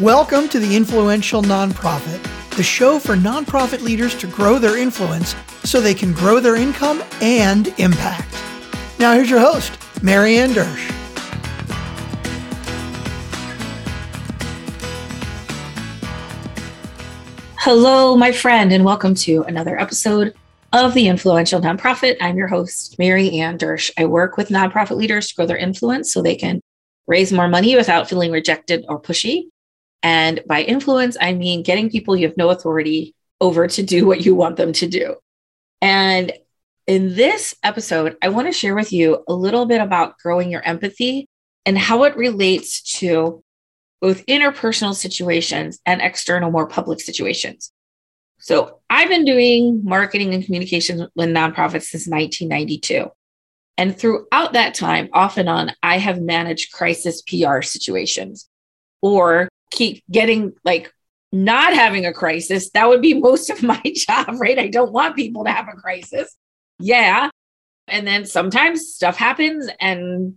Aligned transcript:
Welcome 0.00 0.48
to 0.50 0.60
the 0.60 0.76
Influential 0.76 1.42
Nonprofit, 1.42 2.22
the 2.56 2.62
show 2.62 3.00
for 3.00 3.16
nonprofit 3.16 3.82
leaders 3.82 4.14
to 4.18 4.28
grow 4.28 4.60
their 4.60 4.78
influence 4.78 5.34
so 5.64 5.80
they 5.80 5.92
can 5.92 6.12
grow 6.12 6.38
their 6.38 6.54
income 6.54 7.02
and 7.20 7.66
impact. 7.80 8.32
Now, 9.00 9.14
here's 9.14 9.28
your 9.28 9.40
host, 9.40 9.72
Maryanne 10.00 10.50
Dersch. 10.50 10.94
Hello, 17.56 18.16
my 18.16 18.30
friend, 18.30 18.72
and 18.72 18.84
welcome 18.84 19.16
to 19.16 19.42
another 19.48 19.80
episode 19.80 20.32
of 20.72 20.94
the 20.94 21.08
Influential 21.08 21.60
Nonprofit. 21.60 22.18
I'm 22.20 22.36
your 22.36 22.46
host, 22.46 22.96
Maryanne 23.00 23.58
Dersch. 23.58 23.90
I 23.98 24.04
work 24.06 24.36
with 24.36 24.50
nonprofit 24.50 24.96
leaders 24.96 25.30
to 25.30 25.34
grow 25.34 25.46
their 25.46 25.56
influence 25.56 26.12
so 26.12 26.22
they 26.22 26.36
can 26.36 26.60
raise 27.08 27.32
more 27.32 27.48
money 27.48 27.74
without 27.74 28.08
feeling 28.08 28.30
rejected 28.30 28.84
or 28.88 29.02
pushy. 29.02 29.46
And 30.02 30.40
by 30.46 30.62
influence, 30.62 31.16
I 31.20 31.34
mean 31.34 31.62
getting 31.62 31.90
people 31.90 32.16
you 32.16 32.26
have 32.28 32.36
no 32.36 32.50
authority 32.50 33.14
over 33.40 33.66
to 33.66 33.82
do 33.82 34.06
what 34.06 34.24
you 34.24 34.34
want 34.34 34.56
them 34.56 34.72
to 34.74 34.86
do. 34.86 35.16
And 35.80 36.32
in 36.86 37.14
this 37.14 37.54
episode, 37.62 38.16
I 38.22 38.30
want 38.30 38.46
to 38.46 38.52
share 38.52 38.74
with 38.74 38.92
you 38.92 39.24
a 39.28 39.34
little 39.34 39.66
bit 39.66 39.80
about 39.80 40.18
growing 40.18 40.50
your 40.50 40.62
empathy 40.62 41.28
and 41.66 41.76
how 41.76 42.04
it 42.04 42.16
relates 42.16 42.80
to 42.98 43.42
both 44.00 44.24
interpersonal 44.26 44.94
situations 44.94 45.80
and 45.84 46.00
external, 46.00 46.50
more 46.50 46.68
public 46.68 47.00
situations. 47.00 47.72
So 48.38 48.80
I've 48.88 49.08
been 49.08 49.24
doing 49.24 49.82
marketing 49.84 50.32
and 50.32 50.44
communications 50.44 51.02
with 51.14 51.28
nonprofits 51.28 51.84
since 51.84 52.06
1992. 52.06 53.10
And 53.76 53.96
throughout 53.96 54.54
that 54.54 54.74
time, 54.74 55.08
off 55.12 55.36
and 55.36 55.48
on, 55.48 55.72
I 55.82 55.98
have 55.98 56.20
managed 56.20 56.72
crisis 56.72 57.22
PR 57.22 57.62
situations 57.62 58.48
or 59.02 59.48
keep 59.70 60.02
getting 60.10 60.52
like 60.64 60.92
not 61.32 61.74
having 61.74 62.06
a 62.06 62.12
crisis. 62.12 62.70
That 62.70 62.88
would 62.88 63.02
be 63.02 63.14
most 63.20 63.50
of 63.50 63.62
my 63.62 63.80
job, 63.94 64.26
right? 64.38 64.58
I 64.58 64.68
don't 64.68 64.92
want 64.92 65.16
people 65.16 65.44
to 65.44 65.50
have 65.50 65.68
a 65.68 65.76
crisis. 65.76 66.34
Yeah. 66.78 67.30
And 67.86 68.06
then 68.06 68.26
sometimes 68.26 68.94
stuff 68.94 69.16
happens 69.16 69.68
and 69.80 70.34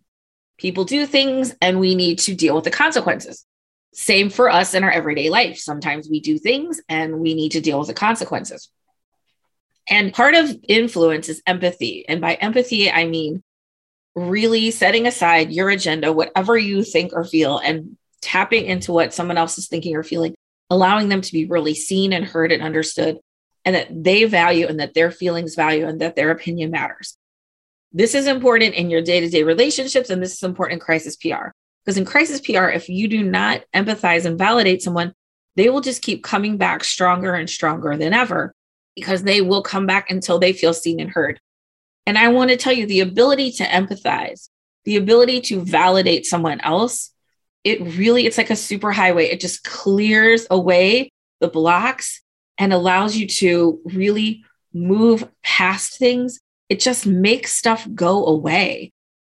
people 0.57 0.85
do 0.85 1.05
things 1.05 1.53
and 1.61 1.79
we 1.79 1.95
need 1.95 2.19
to 2.19 2.35
deal 2.35 2.55
with 2.55 2.63
the 2.63 2.71
consequences. 2.71 3.45
Same 3.93 4.29
for 4.29 4.49
us 4.49 4.73
in 4.73 4.83
our 4.83 4.91
everyday 4.91 5.29
life. 5.29 5.57
Sometimes 5.57 6.07
we 6.09 6.21
do 6.21 6.37
things 6.37 6.81
and 6.87 7.19
we 7.19 7.33
need 7.33 7.51
to 7.53 7.61
deal 7.61 7.79
with 7.79 7.89
the 7.89 7.93
consequences. 7.93 8.69
And 9.89 10.13
part 10.13 10.35
of 10.35 10.55
influence 10.67 11.27
is 11.27 11.41
empathy. 11.45 12.07
And 12.07 12.21
by 12.21 12.35
empathy, 12.35 12.89
I 12.89 13.05
mean 13.05 13.43
really 14.15 14.71
setting 14.71 15.07
aside 15.07 15.51
your 15.51 15.69
agenda, 15.69 16.13
whatever 16.13 16.57
you 16.57 16.83
think 16.83 17.11
or 17.13 17.25
feel, 17.25 17.57
and 17.57 17.97
tapping 18.21 18.65
into 18.65 18.91
what 18.91 19.13
someone 19.13 19.37
else 19.37 19.57
is 19.57 19.67
thinking 19.67 19.95
or 19.95 20.03
feeling, 20.03 20.35
allowing 20.69 21.09
them 21.09 21.21
to 21.21 21.33
be 21.33 21.45
really 21.45 21.73
seen 21.73 22.13
and 22.13 22.25
heard 22.25 22.51
and 22.51 22.61
understood, 22.61 23.19
and 23.65 23.75
that 23.75 23.87
they 23.91 24.25
value 24.25 24.67
and 24.67 24.79
that 24.79 24.93
their 24.93 25.11
feelings 25.11 25.55
value 25.55 25.85
and 25.87 26.01
that 26.01 26.15
their 26.15 26.31
opinion 26.31 26.71
matters. 26.71 27.17
This 27.91 28.15
is 28.15 28.27
important 28.27 28.75
in 28.75 28.89
your 28.89 29.01
day 29.01 29.19
to 29.19 29.29
day 29.29 29.43
relationships, 29.43 30.09
and 30.09 30.21
this 30.21 30.33
is 30.33 30.43
important 30.43 30.79
in 30.79 30.85
crisis 30.85 31.15
PR. 31.17 31.49
Because 31.83 31.97
in 31.97 32.05
crisis 32.05 32.39
PR, 32.39 32.69
if 32.69 32.89
you 32.89 33.07
do 33.07 33.23
not 33.23 33.63
empathize 33.75 34.25
and 34.25 34.37
validate 34.37 34.81
someone, 34.81 35.13
they 35.55 35.69
will 35.69 35.81
just 35.81 36.01
keep 36.01 36.23
coming 36.23 36.57
back 36.57 36.83
stronger 36.83 37.33
and 37.33 37.49
stronger 37.49 37.97
than 37.97 38.13
ever 38.13 38.53
because 38.95 39.23
they 39.23 39.41
will 39.41 39.63
come 39.63 39.85
back 39.85 40.09
until 40.09 40.39
they 40.39 40.53
feel 40.53 40.73
seen 40.73 40.99
and 40.99 41.09
heard. 41.09 41.39
And 42.05 42.17
I 42.17 42.29
want 42.29 42.51
to 42.51 42.57
tell 42.57 42.73
you 42.73 42.85
the 42.85 43.01
ability 43.01 43.51
to 43.53 43.63
empathize, 43.63 44.49
the 44.85 44.97
ability 44.97 45.41
to 45.41 45.61
validate 45.61 46.25
someone 46.25 46.61
else, 46.61 47.10
it 47.63 47.81
really, 47.97 48.25
it's 48.25 48.37
like 48.37 48.49
a 48.49 48.55
super 48.55 48.91
highway. 48.91 49.25
It 49.25 49.39
just 49.39 49.63
clears 49.63 50.47
away 50.49 51.11
the 51.39 51.47
blocks 51.47 52.21
and 52.57 52.73
allows 52.73 53.15
you 53.15 53.27
to 53.27 53.79
really 53.85 54.43
move 54.73 55.27
past 55.43 55.97
things. 55.97 56.39
It 56.69 56.79
just 56.79 57.05
makes 57.05 57.53
stuff 57.53 57.87
go 57.93 58.25
away 58.25 58.91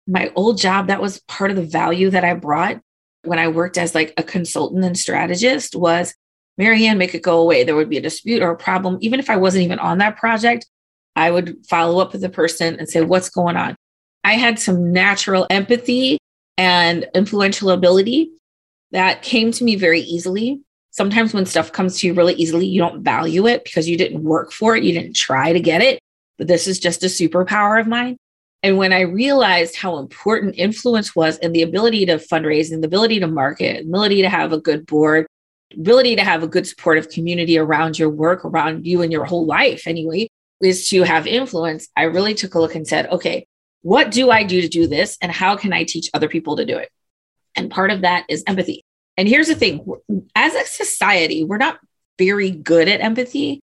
my 0.07 0.31
old 0.35 0.57
job, 0.57 0.87
that 0.87 1.01
was 1.01 1.19
part 1.21 1.51
of 1.51 1.57
the 1.57 1.63
value 1.63 2.09
that 2.11 2.23
I 2.23 2.33
brought 2.33 2.79
when 3.23 3.39
I 3.39 3.47
worked 3.47 3.77
as 3.77 3.95
like 3.95 4.13
a 4.17 4.23
consultant 4.23 4.85
and 4.85 4.97
strategist 4.97 5.75
was 5.75 6.13
Maryanne, 6.59 6.97
make 6.97 7.15
it 7.15 7.23
go 7.23 7.39
away. 7.39 7.63
There 7.63 7.75
would 7.75 7.89
be 7.89 7.97
a 7.97 8.01
dispute 8.01 8.41
or 8.41 8.51
a 8.51 8.57
problem. 8.57 8.97
Even 9.01 9.19
if 9.19 9.29
I 9.29 9.35
wasn't 9.35 9.63
even 9.63 9.79
on 9.79 9.97
that 9.97 10.17
project, 10.17 10.67
I 11.15 11.31
would 11.31 11.57
follow 11.67 11.99
up 11.99 12.11
with 12.11 12.21
the 12.21 12.29
person 12.29 12.77
and 12.77 12.87
say, 12.87 13.01
what's 13.01 13.29
going 13.29 13.57
on? 13.57 13.75
I 14.23 14.33
had 14.33 14.59
some 14.59 14.93
natural 14.93 15.47
empathy 15.49 16.17
and 16.57 17.07
influential 17.13 17.69
ability 17.69 18.31
that 18.91 19.21
came 19.21 19.51
to 19.51 19.63
me 19.63 19.75
very 19.75 20.01
easily. 20.01 20.61
Sometimes 20.91 21.33
when 21.33 21.45
stuff 21.45 21.71
comes 21.71 21.99
to 21.99 22.07
you 22.07 22.13
really 22.13 22.35
easily, 22.35 22.65
you 22.65 22.79
don't 22.79 23.03
value 23.03 23.47
it 23.47 23.65
because 23.65 23.89
you 23.89 23.97
didn't 23.97 24.23
work 24.23 24.53
for 24.53 24.75
it. 24.75 24.83
You 24.83 24.93
didn't 24.93 25.15
try 25.15 25.51
to 25.51 25.59
get 25.59 25.81
it. 25.81 25.99
But 26.37 26.47
this 26.47 26.67
is 26.67 26.79
just 26.79 27.03
a 27.03 27.07
superpower 27.07 27.79
of 27.79 27.87
mine. 27.87 28.17
And 28.63 28.77
when 28.77 28.93
I 28.93 29.01
realized 29.01 29.75
how 29.75 29.97
important 29.97 30.55
influence 30.57 31.15
was 31.15 31.37
and 31.39 31.53
the 31.53 31.61
ability 31.61 32.05
to 32.07 32.15
fundraise 32.15 32.71
and 32.71 32.81
the 32.81 32.87
ability 32.87 33.19
to 33.19 33.27
market, 33.27 33.85
ability 33.85 34.21
to 34.21 34.29
have 34.29 34.53
a 34.53 34.59
good 34.59 34.85
board, 34.85 35.27
ability 35.73 36.15
to 36.15 36.23
have 36.23 36.41
a 36.41 36.47
good 36.47 36.65
supportive 36.65 37.09
community 37.09 37.57
around 37.57 37.99
your 37.99 38.09
work, 38.09 38.43
around 38.45 38.87
you 38.87 39.01
and 39.01 39.11
your 39.11 39.25
whole 39.25 39.45
life 39.45 39.85
anyway, 39.85 40.27
is 40.61 40.87
to 40.89 41.03
have 41.03 41.27
influence. 41.27 41.89
I 41.95 42.03
really 42.03 42.33
took 42.33 42.55
a 42.55 42.59
look 42.59 42.75
and 42.75 42.87
said, 42.87 43.07
okay, 43.09 43.45
what 43.85 44.09
do 44.09 44.31
I 44.31 44.41
do 44.41 44.61
to 44.61 44.67
do 44.67 44.87
this? 44.87 45.15
And 45.21 45.31
how 45.31 45.55
can 45.55 45.71
I 45.71 45.83
teach 45.83 46.09
other 46.11 46.27
people 46.27 46.55
to 46.55 46.65
do 46.65 46.75
it? 46.75 46.89
And 47.55 47.69
part 47.69 47.91
of 47.91 48.01
that 48.01 48.25
is 48.27 48.43
empathy. 48.47 48.83
And 49.15 49.27
here's 49.27 49.47
the 49.47 49.53
thing 49.53 49.85
as 50.33 50.55
a 50.55 50.65
society, 50.65 51.43
we're 51.43 51.57
not 51.57 51.77
very 52.17 52.49
good 52.49 52.87
at 52.87 52.99
empathy. 52.99 53.59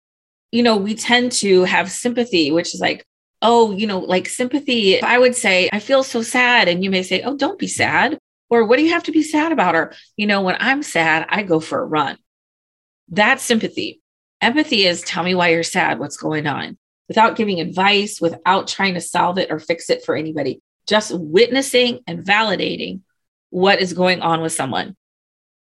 You 0.51 0.63
know, 0.63 0.75
we 0.75 0.93
tend 0.93 1.31
to 1.43 1.63
have 1.63 1.89
sympathy, 1.89 2.51
which 2.51 2.75
is 2.75 2.81
like, 2.81 3.05
oh, 3.41 3.71
you 3.71 3.87
know, 3.87 3.99
like 3.99 4.27
sympathy, 4.27 5.01
I 5.01 5.17
would 5.17 5.37
say, 5.37 5.69
I 5.71 5.79
feel 5.79 6.03
so 6.03 6.21
sad. 6.21 6.67
And 6.67 6.83
you 6.83 6.89
may 6.89 7.03
say, 7.03 7.21
oh, 7.21 7.37
don't 7.37 7.57
be 7.57 7.67
sad. 7.67 8.19
Or 8.49 8.65
what 8.65 8.75
do 8.75 8.83
you 8.83 8.91
have 8.91 9.03
to 9.03 9.13
be 9.13 9.23
sad 9.23 9.53
about? 9.53 9.73
Or, 9.73 9.93
you 10.17 10.27
know, 10.27 10.41
when 10.41 10.57
I'm 10.59 10.83
sad, 10.83 11.27
I 11.29 11.43
go 11.43 11.61
for 11.61 11.79
a 11.79 11.85
run. 11.85 12.17
That's 13.07 13.41
sympathy. 13.41 14.01
Empathy 14.41 14.85
is 14.85 15.01
tell 15.01 15.23
me 15.23 15.33
why 15.33 15.49
you're 15.49 15.63
sad, 15.63 15.97
what's 15.97 16.17
going 16.17 16.45
on, 16.45 16.77
without 17.09 17.35
giving 17.35 17.59
advice, 17.59 18.21
without 18.21 18.69
trying 18.69 18.93
to 18.93 19.01
solve 19.01 19.37
it 19.37 19.51
or 19.51 19.59
fix 19.59 19.89
it 19.89 20.05
for 20.05 20.15
anybody, 20.15 20.61
just 20.87 21.11
witnessing 21.13 21.99
and 22.07 22.23
validating 22.23 23.01
what 23.49 23.81
is 23.81 23.91
going 23.91 24.21
on 24.21 24.41
with 24.41 24.53
someone. 24.53 24.95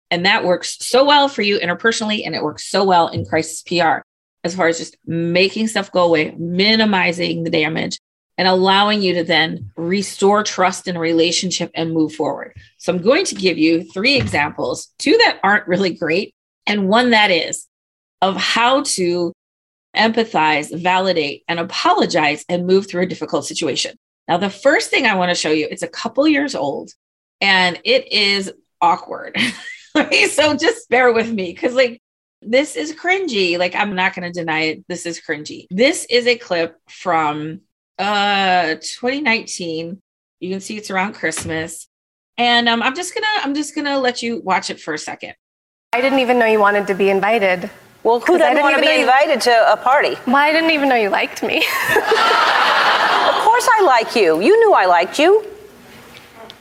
And 0.09 0.25
that 0.25 0.43
works 0.43 0.77
so 0.79 1.05
well 1.05 1.27
for 1.27 1.43
you 1.43 1.59
interpersonally, 1.59 2.25
and 2.25 2.33
it 2.33 2.43
works 2.43 2.65
so 2.65 2.83
well 2.83 3.09
in 3.09 3.25
crisis 3.25 3.61
PR 3.61 3.99
as 4.43 4.55
far 4.55 4.67
as 4.67 4.77
just 4.77 4.97
making 5.05 5.67
stuff 5.67 5.91
go 5.91 6.03
away, 6.03 6.31
minimizing 6.37 7.43
the 7.43 7.49
damage, 7.49 7.99
and 8.37 8.47
allowing 8.47 9.01
you 9.01 9.13
to 9.13 9.23
then 9.23 9.71
restore 9.77 10.43
trust 10.43 10.87
in 10.87 10.95
a 10.95 10.99
relationship 10.99 11.71
and 11.75 11.93
move 11.93 12.13
forward. 12.13 12.55
So 12.77 12.93
I'm 12.93 13.01
going 13.01 13.25
to 13.25 13.35
give 13.35 13.57
you 13.57 13.83
three 13.91 14.17
examples, 14.17 14.93
two 14.97 15.17
that 15.17 15.39
aren't 15.43 15.67
really 15.67 15.93
great, 15.93 16.33
and 16.65 16.89
one 16.89 17.11
that 17.11 17.31
is 17.31 17.67
of 18.21 18.35
how 18.37 18.83
to 18.83 19.33
empathize, 19.95 20.77
validate, 20.81 21.43
and 21.47 21.59
apologize 21.59 22.43
and 22.49 22.67
move 22.67 22.87
through 22.87 23.03
a 23.03 23.07
difficult 23.07 23.45
situation. 23.45 23.95
Now, 24.27 24.37
the 24.37 24.49
first 24.49 24.89
thing 24.89 25.05
I 25.05 25.15
want 25.15 25.29
to 25.29 25.35
show 25.35 25.51
you, 25.51 25.67
it's 25.69 25.83
a 25.83 25.87
couple 25.87 26.27
years 26.27 26.55
old 26.55 26.91
and 27.41 27.79
it 27.83 28.11
is 28.11 28.51
awkward. 28.81 29.37
so 30.29 30.55
just 30.55 30.89
bear 30.89 31.11
with 31.11 31.31
me 31.31 31.51
because, 31.53 31.75
like, 31.75 32.01
this 32.41 32.75
is 32.75 32.93
cringy. 32.93 33.57
Like, 33.57 33.75
I'm 33.75 33.95
not 33.95 34.15
going 34.15 34.31
to 34.31 34.39
deny 34.39 34.61
it. 34.61 34.85
This 34.87 35.05
is 35.05 35.21
cringy. 35.21 35.67
This 35.69 36.05
is 36.09 36.27
a 36.27 36.37
clip 36.37 36.77
from 36.89 37.61
uh 37.99 38.75
2019. 38.75 40.01
You 40.39 40.49
can 40.49 40.59
see 40.59 40.77
it's 40.77 40.89
around 40.89 41.13
Christmas. 41.13 41.87
And 42.37 42.67
um, 42.67 42.81
I'm 42.81 42.95
just 42.95 43.13
gonna 43.13 43.27
I'm 43.43 43.53
just 43.53 43.75
gonna 43.75 43.99
let 43.99 44.23
you 44.23 44.41
watch 44.41 44.69
it 44.69 44.79
for 44.79 44.93
a 44.93 44.97
second. 44.97 45.35
I 45.93 46.01
didn't 46.01 46.19
even 46.19 46.39
know 46.39 46.47
you 46.47 46.59
wanted 46.59 46.87
to 46.87 46.95
be 46.95 47.09
invited. 47.09 47.69
Well, 48.03 48.19
who 48.19 48.37
doesn't 48.37 48.61
want 48.61 48.75
to 48.75 48.81
be 48.81 48.99
invited 48.99 49.39
to 49.41 49.71
a 49.71 49.77
party? 49.77 50.17
Well, 50.27 50.35
I 50.35 50.51
didn't 50.51 50.71
even 50.71 50.89
know 50.89 50.95
you 50.95 51.09
liked 51.09 51.41
me. 51.41 51.57
of 51.57 51.63
course 53.47 53.67
I 53.77 53.83
like 53.85 54.15
you. 54.15 54.41
You 54.41 54.59
knew 54.59 54.73
I 54.73 54.85
liked 54.85 55.17
you. 55.17 55.45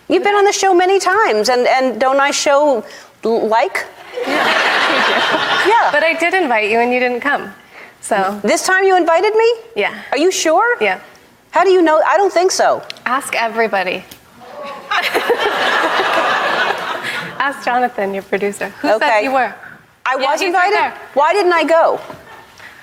You've 0.09 0.23
been 0.23 0.35
on 0.35 0.45
the 0.45 0.53
show 0.53 0.73
many 0.73 1.01
times, 1.01 1.49
and, 1.49 1.67
and 1.67 2.01
don't 2.01 2.21
I 2.21 2.31
show 2.31 2.85
like? 3.25 3.87
Yeah, 4.15 4.27
yeah. 5.67 5.91
But 5.91 6.05
I 6.05 6.17
did 6.19 6.35
invite 6.35 6.71
you 6.71 6.79
and 6.79 6.93
you 6.93 7.01
didn't 7.01 7.21
come. 7.21 7.53
So 8.01 8.41
this 8.45 8.67
time 8.67 8.85
you 8.85 8.97
invited 8.97 9.35
me? 9.35 9.55
Yeah. 9.75 10.03
Are 10.11 10.19
you 10.19 10.31
sure? 10.31 10.77
Yeah. 10.83 11.01
How 11.51 11.65
do 11.65 11.71
you 11.71 11.83
know? 11.83 12.01
I 12.07 12.17
don't 12.17 12.33
think 12.33 12.51
so. 12.51 12.85
Ask 13.05 13.35
everybody. 13.35 14.05
Ask 17.39 17.65
Jonathan, 17.65 18.15
your 18.15 18.23
producer. 18.23 18.69
Who 18.69 18.91
okay. 18.95 19.07
said 19.07 19.21
you 19.21 19.33
were? 19.33 19.55
I 20.05 20.17
yeah, 20.19 20.31
was 20.31 20.43
invited. 20.43 20.77
Right 20.77 20.95
Why 21.15 21.33
didn't 21.33 21.53
I 21.53 21.65
go? 21.65 22.01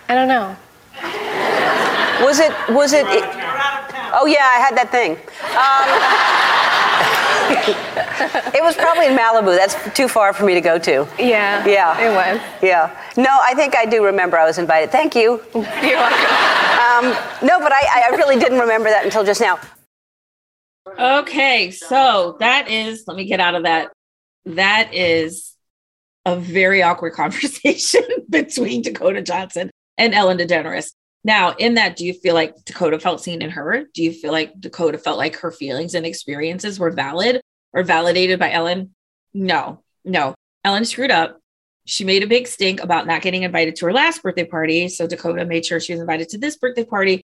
I 0.07 0.15
don't 0.15 0.27
know. 0.27 0.55
Was 2.25 2.39
it? 2.39 2.51
Was 2.69 2.93
it? 2.93 3.05
it 3.07 3.23
oh 4.13 4.25
yeah, 4.25 4.43
I 4.43 4.59
had 4.59 4.75
that 4.75 4.91
thing. 4.91 5.11
Um, 5.55 5.87
it 8.53 8.61
was 8.63 8.75
probably 8.75 9.07
in 9.07 9.17
Malibu. 9.17 9.55
That's 9.57 9.75
too 9.95 10.07
far 10.07 10.33
for 10.33 10.45
me 10.45 10.53
to 10.53 10.61
go 10.61 10.77
to. 10.79 11.07
Yeah. 11.17 11.65
Yeah. 11.65 11.99
It 11.99 12.13
was. 12.13 12.41
Yeah. 12.61 12.95
No, 13.17 13.37
I 13.41 13.53
think 13.53 13.75
I 13.75 13.85
do 13.85 14.03
remember 14.05 14.37
I 14.37 14.45
was 14.45 14.57
invited. 14.57 14.91
Thank 14.91 15.15
you. 15.15 15.41
You're 15.53 15.97
welcome. 15.97 16.59
Um, 16.79 17.05
no, 17.47 17.59
but 17.59 17.71
I, 17.71 18.09
I 18.11 18.15
really 18.15 18.37
didn't 18.37 18.59
remember 18.59 18.89
that 18.89 19.05
until 19.05 19.23
just 19.23 19.41
now. 19.41 19.59
Okay, 20.97 21.71
so 21.71 22.35
that 22.39 22.69
is, 22.69 23.03
let 23.07 23.15
me 23.15 23.25
get 23.25 23.39
out 23.39 23.55
of 23.55 23.63
that. 23.63 23.91
That 24.45 24.93
is 24.93 25.55
a 26.25 26.35
very 26.35 26.81
awkward 26.81 27.13
conversation 27.13 28.03
between 28.29 28.81
Dakota 28.81 29.21
Johnson 29.21 29.69
and 29.97 30.13
Ellen 30.13 30.37
DeGeneres. 30.37 30.91
Now, 31.23 31.53
in 31.57 31.73
that, 31.73 31.97
do 31.97 32.05
you 32.05 32.13
feel 32.13 32.33
like 32.33 32.55
Dakota 32.65 32.97
felt 32.99 33.21
seen 33.21 33.41
in 33.41 33.49
her? 33.49 33.85
Do 33.93 34.03
you 34.03 34.13
feel 34.13 34.31
like 34.31 34.59
Dakota 34.59 34.97
felt 34.97 35.17
like 35.17 35.35
her 35.37 35.51
feelings 35.51 35.93
and 35.93 36.05
experiences 36.05 36.79
were 36.79 36.91
valid 36.91 37.41
or 37.73 37.83
validated 37.83 38.39
by 38.39 38.51
Ellen? 38.51 38.95
No, 39.33 39.83
no. 40.05 40.33
Ellen 40.63 40.85
screwed 40.85 41.11
up. 41.11 41.39
She 41.85 42.05
made 42.05 42.23
a 42.23 42.27
big 42.27 42.47
stink 42.47 42.81
about 42.81 43.07
not 43.07 43.21
getting 43.21 43.43
invited 43.43 43.75
to 43.77 43.87
her 43.87 43.93
last 43.93 44.23
birthday 44.23 44.45
party. 44.45 44.87
So 44.87 45.07
Dakota 45.07 45.43
made 45.45 45.65
sure 45.65 45.79
she 45.79 45.93
was 45.93 45.99
invited 45.99 46.29
to 46.29 46.37
this 46.37 46.57
birthday 46.57 46.85
party. 46.85 47.21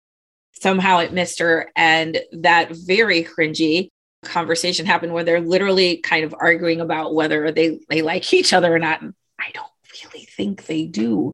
Somehow 0.51 0.99
it 0.99 1.13
missed 1.13 1.39
her. 1.39 1.71
And 1.75 2.19
that 2.31 2.71
very 2.71 3.23
cringy 3.23 3.89
conversation 4.23 4.85
happened 4.85 5.13
where 5.13 5.23
they're 5.23 5.41
literally 5.41 5.97
kind 5.97 6.25
of 6.25 6.35
arguing 6.37 6.81
about 6.81 7.13
whether 7.15 7.51
they, 7.51 7.79
they 7.89 8.01
like 8.01 8.33
each 8.33 8.53
other 8.53 8.73
or 8.73 8.79
not. 8.79 9.01
And 9.01 9.13
I 9.39 9.51
don't 9.53 9.71
really 10.03 10.25
think 10.25 10.65
they 10.65 10.85
do. 10.85 11.31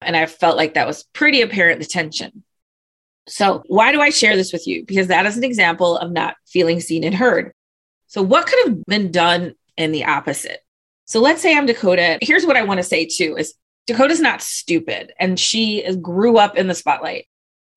And 0.00 0.16
I 0.16 0.26
felt 0.26 0.56
like 0.56 0.74
that 0.74 0.86
was 0.86 1.04
pretty 1.12 1.42
apparent 1.42 1.80
the 1.80 1.86
tension. 1.86 2.42
So, 3.28 3.62
why 3.66 3.92
do 3.92 4.00
I 4.00 4.10
share 4.10 4.34
this 4.34 4.52
with 4.52 4.66
you? 4.66 4.84
Because 4.84 5.08
that 5.08 5.26
is 5.26 5.36
an 5.36 5.44
example 5.44 5.96
of 5.98 6.10
not 6.10 6.36
feeling 6.46 6.80
seen 6.80 7.04
and 7.04 7.14
heard. 7.14 7.52
So, 8.06 8.22
what 8.22 8.46
could 8.46 8.66
have 8.66 8.84
been 8.86 9.12
done 9.12 9.54
in 9.76 9.92
the 9.92 10.06
opposite? 10.06 10.60
So, 11.04 11.20
let's 11.20 11.42
say 11.42 11.56
I'm 11.56 11.66
Dakota. 11.66 12.18
Here's 12.22 12.46
what 12.46 12.56
I 12.56 12.64
want 12.64 12.78
to 12.78 12.84
say 12.84 13.04
too 13.06 13.36
is 13.36 13.54
Dakota's 13.86 14.20
not 14.20 14.42
stupid 14.42 15.12
and 15.18 15.38
she 15.38 15.84
grew 15.96 16.38
up 16.38 16.56
in 16.56 16.66
the 16.66 16.74
spotlight. 16.74 17.26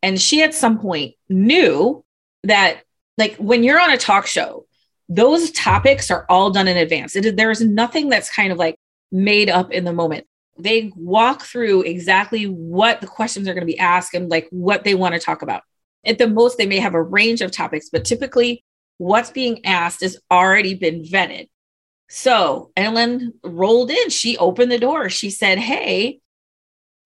And 0.01 0.19
she 0.19 0.43
at 0.43 0.53
some 0.53 0.79
point 0.79 1.15
knew 1.29 2.03
that, 2.43 2.83
like, 3.17 3.35
when 3.35 3.63
you're 3.63 3.79
on 3.79 3.91
a 3.91 3.97
talk 3.97 4.27
show, 4.27 4.65
those 5.09 5.51
topics 5.51 6.09
are 6.09 6.25
all 6.29 6.49
done 6.51 6.67
in 6.67 6.77
advance. 6.77 7.15
It, 7.15 7.35
there's 7.35 7.61
nothing 7.61 8.09
that's 8.09 8.33
kind 8.33 8.51
of 8.51 8.57
like 8.57 8.77
made 9.11 9.49
up 9.49 9.71
in 9.71 9.83
the 9.83 9.93
moment 9.93 10.25
they 10.57 10.91
walk 10.95 11.43
through 11.43 11.81
exactly 11.81 12.45
what 12.45 13.01
the 13.01 13.07
questions 13.07 13.47
are 13.47 13.53
going 13.53 13.65
to 13.65 13.71
be 13.71 13.79
asked 13.79 14.13
and 14.13 14.29
like 14.29 14.47
what 14.51 14.83
they 14.83 14.95
want 14.95 15.13
to 15.13 15.19
talk 15.19 15.41
about. 15.41 15.63
At 16.05 16.17
the 16.17 16.27
most, 16.27 16.57
they 16.57 16.65
may 16.65 16.79
have 16.79 16.93
a 16.93 17.01
range 17.01 17.41
of 17.41 17.51
topics, 17.51 17.89
but 17.89 18.05
typically 18.05 18.63
what's 18.97 19.31
being 19.31 19.65
asked 19.65 20.01
has 20.01 20.17
already 20.29 20.75
been 20.75 21.01
vetted. 21.01 21.49
So 22.09 22.71
Ellen 22.75 23.33
rolled 23.43 23.89
in. 23.89 24.09
She 24.09 24.37
opened 24.37 24.71
the 24.71 24.77
door. 24.77 25.09
She 25.09 25.29
said, 25.29 25.57
Hey, 25.57 26.19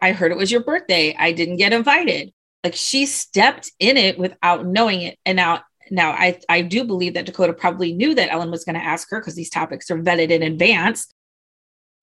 I 0.02 0.12
heard 0.12 0.32
it 0.32 0.38
was 0.38 0.52
your 0.52 0.64
birthday. 0.64 1.16
I 1.18 1.32
didn't 1.32 1.58
get 1.58 1.74
invited. 1.74 2.34
Like 2.64 2.76
she 2.76 3.06
stepped 3.06 3.72
in 3.80 3.96
it 3.98 4.20
without 4.20 4.66
knowing 4.66 5.02
it. 5.02 5.18
And 5.26 5.38
now, 5.38 5.62
now 5.92 6.12
I, 6.12 6.40
I 6.50 6.62
do 6.62 6.84
believe 6.84 7.14
that 7.14 7.26
Dakota 7.26 7.54
probably 7.54 7.94
knew 7.94 8.16
that 8.16 8.32
Ellen 8.32 8.52
was 8.52 8.64
going 8.64 8.76
to 8.76 8.84
ask 8.84 9.10
her 9.12 9.20
because 9.20 9.36
these 9.36 9.50
topics 9.50 9.90
are 9.92 9.98
vetted 9.98 10.30
in 10.30 10.44
advance 10.44 11.08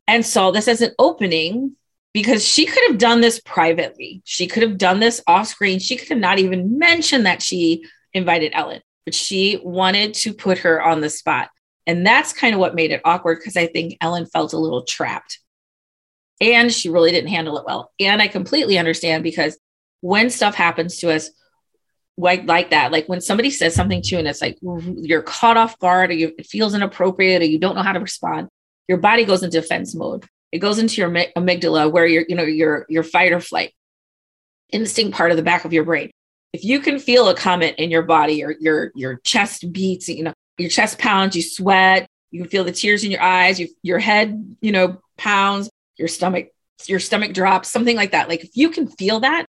and 0.07 0.25
saw 0.25 0.51
this 0.51 0.69
as 0.69 0.81
an 0.81 0.93
opening 0.99 1.77
because 2.13 2.47
she 2.47 2.67
could 2.67 2.83
have 2.89 2.99
done 2.99 3.21
this 3.21 3.41
privately. 3.41 4.23
She 4.25 4.47
could 4.47 4.63
have 4.63 4.79
done 4.79 5.01
this 5.01 5.21
off 5.27 5.49
screen. 5.49 5.79
She 5.79 5.97
could 5.97 6.09
have 6.09 6.19
not 6.19 6.39
even 6.39 6.79
mentioned 6.79 7.27
that 7.27 7.43
she 7.43 7.85
invited 8.13 8.53
Ellen, 8.55 8.81
but 9.05 9.15
she 9.15 9.61
wanted 9.63 10.15
to 10.15 10.33
put 10.33 10.59
her 10.59 10.83
on 10.83 11.01
the 11.01 11.11
spot. 11.11 11.51
And 11.87 12.07
that's 12.07 12.33
kind 12.33 12.55
of 12.55 12.61
what 12.61 12.75
made 12.75 12.93
it 12.93 13.03
awkward 13.05 13.39
because 13.39 13.57
I 13.57 13.67
think 13.67 13.99
Ellen 14.01 14.27
felt 14.27 14.53
a 14.53 14.59
little 14.59 14.85
trapped 14.85 15.41
and 16.41 16.73
she 16.73 16.89
really 16.89 17.11
didn't 17.11 17.31
handle 17.31 17.59
it 17.59 17.65
well. 17.67 17.93
And 18.01 18.23
I 18.23 18.29
completely 18.29 18.79
understand 18.79 19.23
because 19.23 19.59
when 20.01 20.31
stuff 20.31 20.55
happens 20.55 20.99
to 20.99 21.11
us, 21.11 21.31
like 22.17 22.47
like 22.47 22.71
that 22.71 22.93
like 22.93 23.09
when 23.09 23.21
somebody 23.21 23.51
says 23.51 23.75
something 23.75 24.01
to 24.01 24.11
you 24.11 24.19
and 24.19 24.29
it's 24.29 24.41
like 24.41 24.57
you're 24.63 25.23
caught 25.23 25.57
off 25.57 25.77
guard 25.81 26.11
or 26.11 26.15
you, 26.15 26.33
it 26.39 26.47
feels 26.47 26.73
inappropriate 26.73 27.43
or 27.43 27.45
you 27.45 27.59
don't 27.59 27.75
know 27.75 27.83
how 27.83 27.93
to 27.93 27.99
respond 27.99 28.49
your 28.89 28.99
body 28.99 29.25
goes 29.25 29.43
into 29.43 29.61
defense 29.61 29.95
mode. 29.95 30.27
It 30.53 30.59
goes 30.59 30.79
into 30.79 31.01
your 31.01 31.11
amygdala 31.11 31.91
where 31.91 32.07
you're, 32.07 32.25
you 32.29 32.37
know, 32.37 32.45
your 32.45 32.87
your 32.89 33.03
fight 33.03 33.33
or 33.33 33.41
flight 33.41 33.73
instinct 34.71 35.17
part 35.17 35.31
of 35.31 35.37
the 35.37 35.43
back 35.43 35.65
of 35.65 35.73
your 35.73 35.85
brain. 35.85 36.11
If 36.53 36.65
you 36.65 36.81
can 36.81 36.99
feel 36.99 37.29
a 37.29 37.35
comment 37.35 37.77
in 37.79 37.91
your 37.91 38.03
body 38.03 38.45
or 38.45 38.55
your 38.61 38.93
your 38.95 39.17
chest 39.25 39.73
beats, 39.73 40.09
you 40.09 40.25
know, 40.25 40.35
your 40.59 40.71
chest 40.71 40.99
pounds, 40.99 41.35
you 41.35 41.43
sweat, 41.43 42.07
you 42.31 42.41
can 42.41 42.51
feel 42.51 42.65
the 42.65 42.73
tears 42.73 43.05
in 43.05 43.11
your 43.11 43.23
eyes, 43.23 43.59
you, 43.59 43.69
your 43.83 43.99
head, 43.99 44.57
you 44.61 44.71
know, 44.71 45.01
pounds, 45.17 45.71
your 45.97 46.09
stomach, 46.09 46.49
your 46.87 47.01
stomach 47.01 47.33
drops, 47.33 47.69
something 47.69 47.97
like 47.97 48.13
that. 48.13 48.29
Like 48.29 48.45
if 48.45 48.57
you 48.57 48.71
can 48.71 48.87
feel 48.87 49.21
that, 49.21 49.47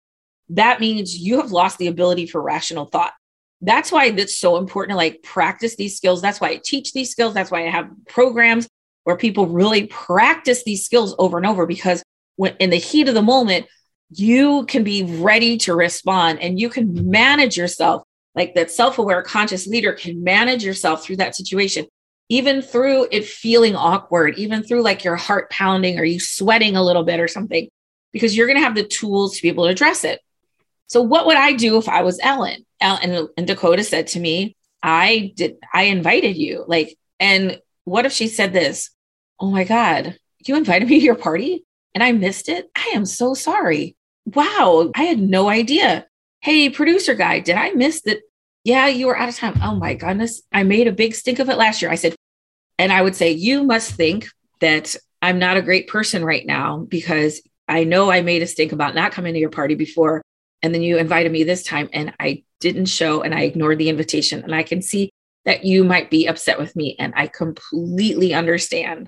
that 0.50 0.80
means 0.80 1.16
you 1.16 1.40
have 1.40 1.52
lost 1.52 1.78
the 1.78 1.86
ability 1.86 2.26
for 2.26 2.42
rational 2.42 2.86
thought. 2.86 3.12
That's 3.60 3.90
why 3.90 4.06
it's 4.06 4.38
so 4.38 4.58
important 4.58 4.92
to 4.92 4.96
like 4.96 5.22
practice 5.22 5.76
these 5.76 5.96
skills. 5.96 6.20
That's 6.20 6.40
why 6.40 6.48
I 6.50 6.60
teach 6.62 6.92
these 6.92 7.10
skills. 7.10 7.32
That's 7.32 7.50
why 7.50 7.66
I 7.66 7.70
have 7.70 7.90
programs 8.08 8.68
where 9.04 9.16
people 9.16 9.46
really 9.46 9.86
practice 9.86 10.64
these 10.64 10.84
skills 10.84 11.14
over 11.18 11.36
and 11.36 11.46
over 11.46 11.66
because 11.66 12.02
when 12.36 12.56
in 12.58 12.70
the 12.70 12.76
heat 12.76 13.08
of 13.08 13.14
the 13.14 13.22
moment, 13.22 13.66
you 14.10 14.66
can 14.66 14.84
be 14.84 15.02
ready 15.02 15.56
to 15.58 15.74
respond 15.74 16.40
and 16.40 16.60
you 16.60 16.68
can 16.68 17.10
manage 17.10 17.56
yourself 17.56 18.02
like 18.34 18.54
that 18.54 18.70
self-aware 18.70 19.22
conscious 19.22 19.66
leader 19.66 19.92
can 19.92 20.22
manage 20.22 20.64
yourself 20.64 21.04
through 21.04 21.16
that 21.16 21.34
situation 21.34 21.86
even 22.28 22.62
through 22.62 23.06
it 23.10 23.24
feeling 23.24 23.74
awkward 23.74 24.36
even 24.38 24.62
through 24.62 24.82
like 24.82 25.04
your 25.04 25.16
heart 25.16 25.50
pounding 25.50 25.98
or 25.98 26.04
you 26.04 26.20
sweating 26.20 26.76
a 26.76 26.82
little 26.82 27.04
bit 27.04 27.20
or 27.20 27.28
something 27.28 27.68
because 28.12 28.36
you're 28.36 28.46
going 28.46 28.58
to 28.58 28.64
have 28.64 28.74
the 28.74 28.84
tools 28.84 29.36
to 29.36 29.42
be 29.42 29.48
able 29.48 29.64
to 29.64 29.70
address 29.70 30.04
it 30.04 30.20
so 30.86 31.02
what 31.02 31.26
would 31.26 31.36
i 31.36 31.52
do 31.52 31.76
if 31.76 31.88
i 31.88 32.02
was 32.02 32.18
ellen 32.22 32.64
and, 32.80 33.28
and 33.36 33.46
dakota 33.46 33.84
said 33.84 34.06
to 34.06 34.20
me 34.20 34.56
i 34.82 35.32
did 35.36 35.56
i 35.72 35.84
invited 35.84 36.36
you 36.36 36.64
like 36.66 36.96
and 37.20 37.60
what 37.84 38.06
if 38.06 38.12
she 38.12 38.28
said 38.28 38.52
this 38.52 38.90
Oh 39.40 39.50
my 39.50 39.64
God, 39.64 40.16
you 40.46 40.56
invited 40.56 40.88
me 40.88 41.00
to 41.00 41.04
your 41.04 41.16
party 41.16 41.64
and 41.94 42.02
I 42.02 42.12
missed 42.12 42.48
it? 42.48 42.70
I 42.76 42.92
am 42.94 43.04
so 43.04 43.34
sorry. 43.34 43.96
Wow, 44.26 44.90
I 44.94 45.02
had 45.02 45.18
no 45.18 45.48
idea. 45.48 46.06
Hey, 46.40 46.70
producer 46.70 47.14
guy, 47.14 47.40
did 47.40 47.56
I 47.56 47.72
miss 47.72 48.02
that? 48.02 48.20
Yeah, 48.62 48.86
you 48.86 49.06
were 49.06 49.18
out 49.18 49.28
of 49.28 49.36
time. 49.36 49.60
Oh 49.62 49.74
my 49.74 49.94
goodness. 49.94 50.40
I 50.52 50.62
made 50.62 50.88
a 50.88 50.92
big 50.92 51.14
stink 51.14 51.38
of 51.38 51.50
it 51.50 51.58
last 51.58 51.82
year. 51.82 51.90
I 51.90 51.96
said, 51.96 52.14
and 52.78 52.92
I 52.92 53.02
would 53.02 53.14
say, 53.14 53.32
you 53.32 53.64
must 53.64 53.92
think 53.92 54.28
that 54.60 54.96
I'm 55.20 55.38
not 55.38 55.58
a 55.58 55.62
great 55.62 55.88
person 55.88 56.24
right 56.24 56.46
now 56.46 56.78
because 56.78 57.42
I 57.68 57.84
know 57.84 58.10
I 58.10 58.22
made 58.22 58.42
a 58.42 58.46
stink 58.46 58.72
about 58.72 58.94
not 58.94 59.12
coming 59.12 59.34
to 59.34 59.40
your 59.40 59.50
party 59.50 59.74
before. 59.74 60.22
And 60.64 60.74
then 60.74 60.80
you 60.80 60.96
invited 60.96 61.30
me 61.30 61.44
this 61.44 61.62
time 61.62 61.90
and 61.92 62.14
I 62.18 62.42
didn't 62.58 62.86
show 62.86 63.20
and 63.20 63.34
I 63.34 63.42
ignored 63.42 63.78
the 63.78 63.90
invitation. 63.90 64.42
And 64.42 64.54
I 64.54 64.62
can 64.62 64.80
see 64.80 65.10
that 65.44 65.66
you 65.66 65.84
might 65.84 66.08
be 66.08 66.26
upset 66.26 66.58
with 66.58 66.74
me. 66.74 66.96
And 66.98 67.12
I 67.14 67.26
completely 67.26 68.32
understand. 68.32 69.06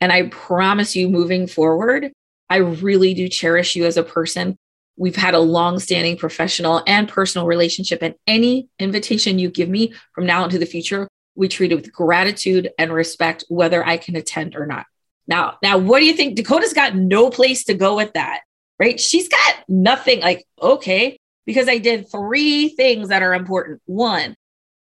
And 0.00 0.12
I 0.12 0.28
promise 0.28 0.94
you, 0.94 1.08
moving 1.08 1.48
forward, 1.48 2.12
I 2.48 2.58
really 2.58 3.12
do 3.12 3.28
cherish 3.28 3.74
you 3.74 3.86
as 3.86 3.96
a 3.96 4.04
person. 4.04 4.56
We've 4.96 5.16
had 5.16 5.34
a 5.34 5.40
long 5.40 5.80
standing 5.80 6.16
professional 6.16 6.80
and 6.86 7.08
personal 7.08 7.48
relationship, 7.48 8.00
and 8.00 8.14
any 8.28 8.68
invitation 8.78 9.40
you 9.40 9.50
give 9.50 9.68
me 9.68 9.94
from 10.14 10.26
now 10.26 10.44
into 10.44 10.60
the 10.60 10.66
future, 10.66 11.08
we 11.34 11.48
treat 11.48 11.72
it 11.72 11.74
with 11.74 11.92
gratitude 11.92 12.70
and 12.78 12.92
respect, 12.92 13.44
whether 13.48 13.84
I 13.84 13.96
can 13.96 14.14
attend 14.14 14.54
or 14.54 14.66
not. 14.66 14.86
Now, 15.26 15.58
now, 15.60 15.78
what 15.78 15.98
do 15.98 16.06
you 16.06 16.12
think? 16.12 16.36
Dakota's 16.36 16.74
got 16.74 16.94
no 16.94 17.30
place 17.30 17.64
to 17.64 17.74
go 17.74 17.96
with 17.96 18.12
that, 18.12 18.42
right? 18.78 19.00
She's 19.00 19.28
got 19.28 19.54
nothing 19.68 20.20
like, 20.20 20.44
okay, 20.60 21.18
because 21.46 21.68
I 21.68 21.78
did 21.78 22.10
three 22.10 22.70
things 22.70 23.08
that 23.08 23.22
are 23.22 23.34
important. 23.34 23.80
One, 23.86 24.34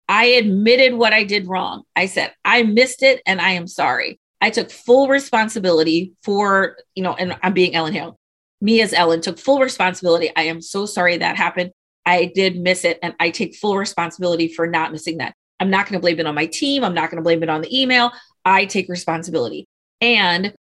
I 0.08 0.24
admitted 0.24 0.94
what 0.94 1.12
I 1.12 1.24
did 1.24 1.46
wrong. 1.46 1.82
I 1.96 2.06
said, 2.06 2.32
I 2.44 2.62
missed 2.62 3.02
it 3.02 3.22
and 3.26 3.40
I 3.40 3.52
am 3.52 3.66
sorry. 3.66 4.18
I 4.40 4.50
took 4.50 4.70
full 4.70 5.08
responsibility 5.08 6.12
for, 6.22 6.76
you 6.94 7.02
know, 7.02 7.14
and 7.14 7.36
I'm 7.42 7.54
being 7.54 7.74
Ellen 7.74 7.92
Hale. 7.92 8.18
Me 8.60 8.80
as 8.80 8.92
Ellen 8.92 9.20
took 9.20 9.38
full 9.38 9.60
responsibility. 9.60 10.30
I 10.36 10.42
am 10.42 10.60
so 10.60 10.86
sorry 10.86 11.16
that 11.16 11.36
happened. 11.36 11.72
I 12.04 12.32
did 12.34 12.58
miss 12.58 12.84
it, 12.84 12.98
and 13.02 13.14
I 13.20 13.30
take 13.30 13.54
full 13.54 13.76
responsibility 13.76 14.48
for 14.48 14.66
not 14.66 14.90
missing 14.90 15.18
that. 15.18 15.34
I'm 15.60 15.70
not 15.70 15.86
going 15.86 15.94
to 15.94 16.00
blame 16.00 16.18
it 16.18 16.26
on 16.26 16.34
my 16.34 16.46
team. 16.46 16.82
I'm 16.82 16.94
not 16.94 17.10
going 17.10 17.18
to 17.18 17.22
blame 17.22 17.42
it 17.44 17.48
on 17.48 17.60
the 17.60 17.80
email. 17.80 18.10
I 18.44 18.64
take 18.64 18.88
responsibility. 18.88 19.66
And 20.00 20.52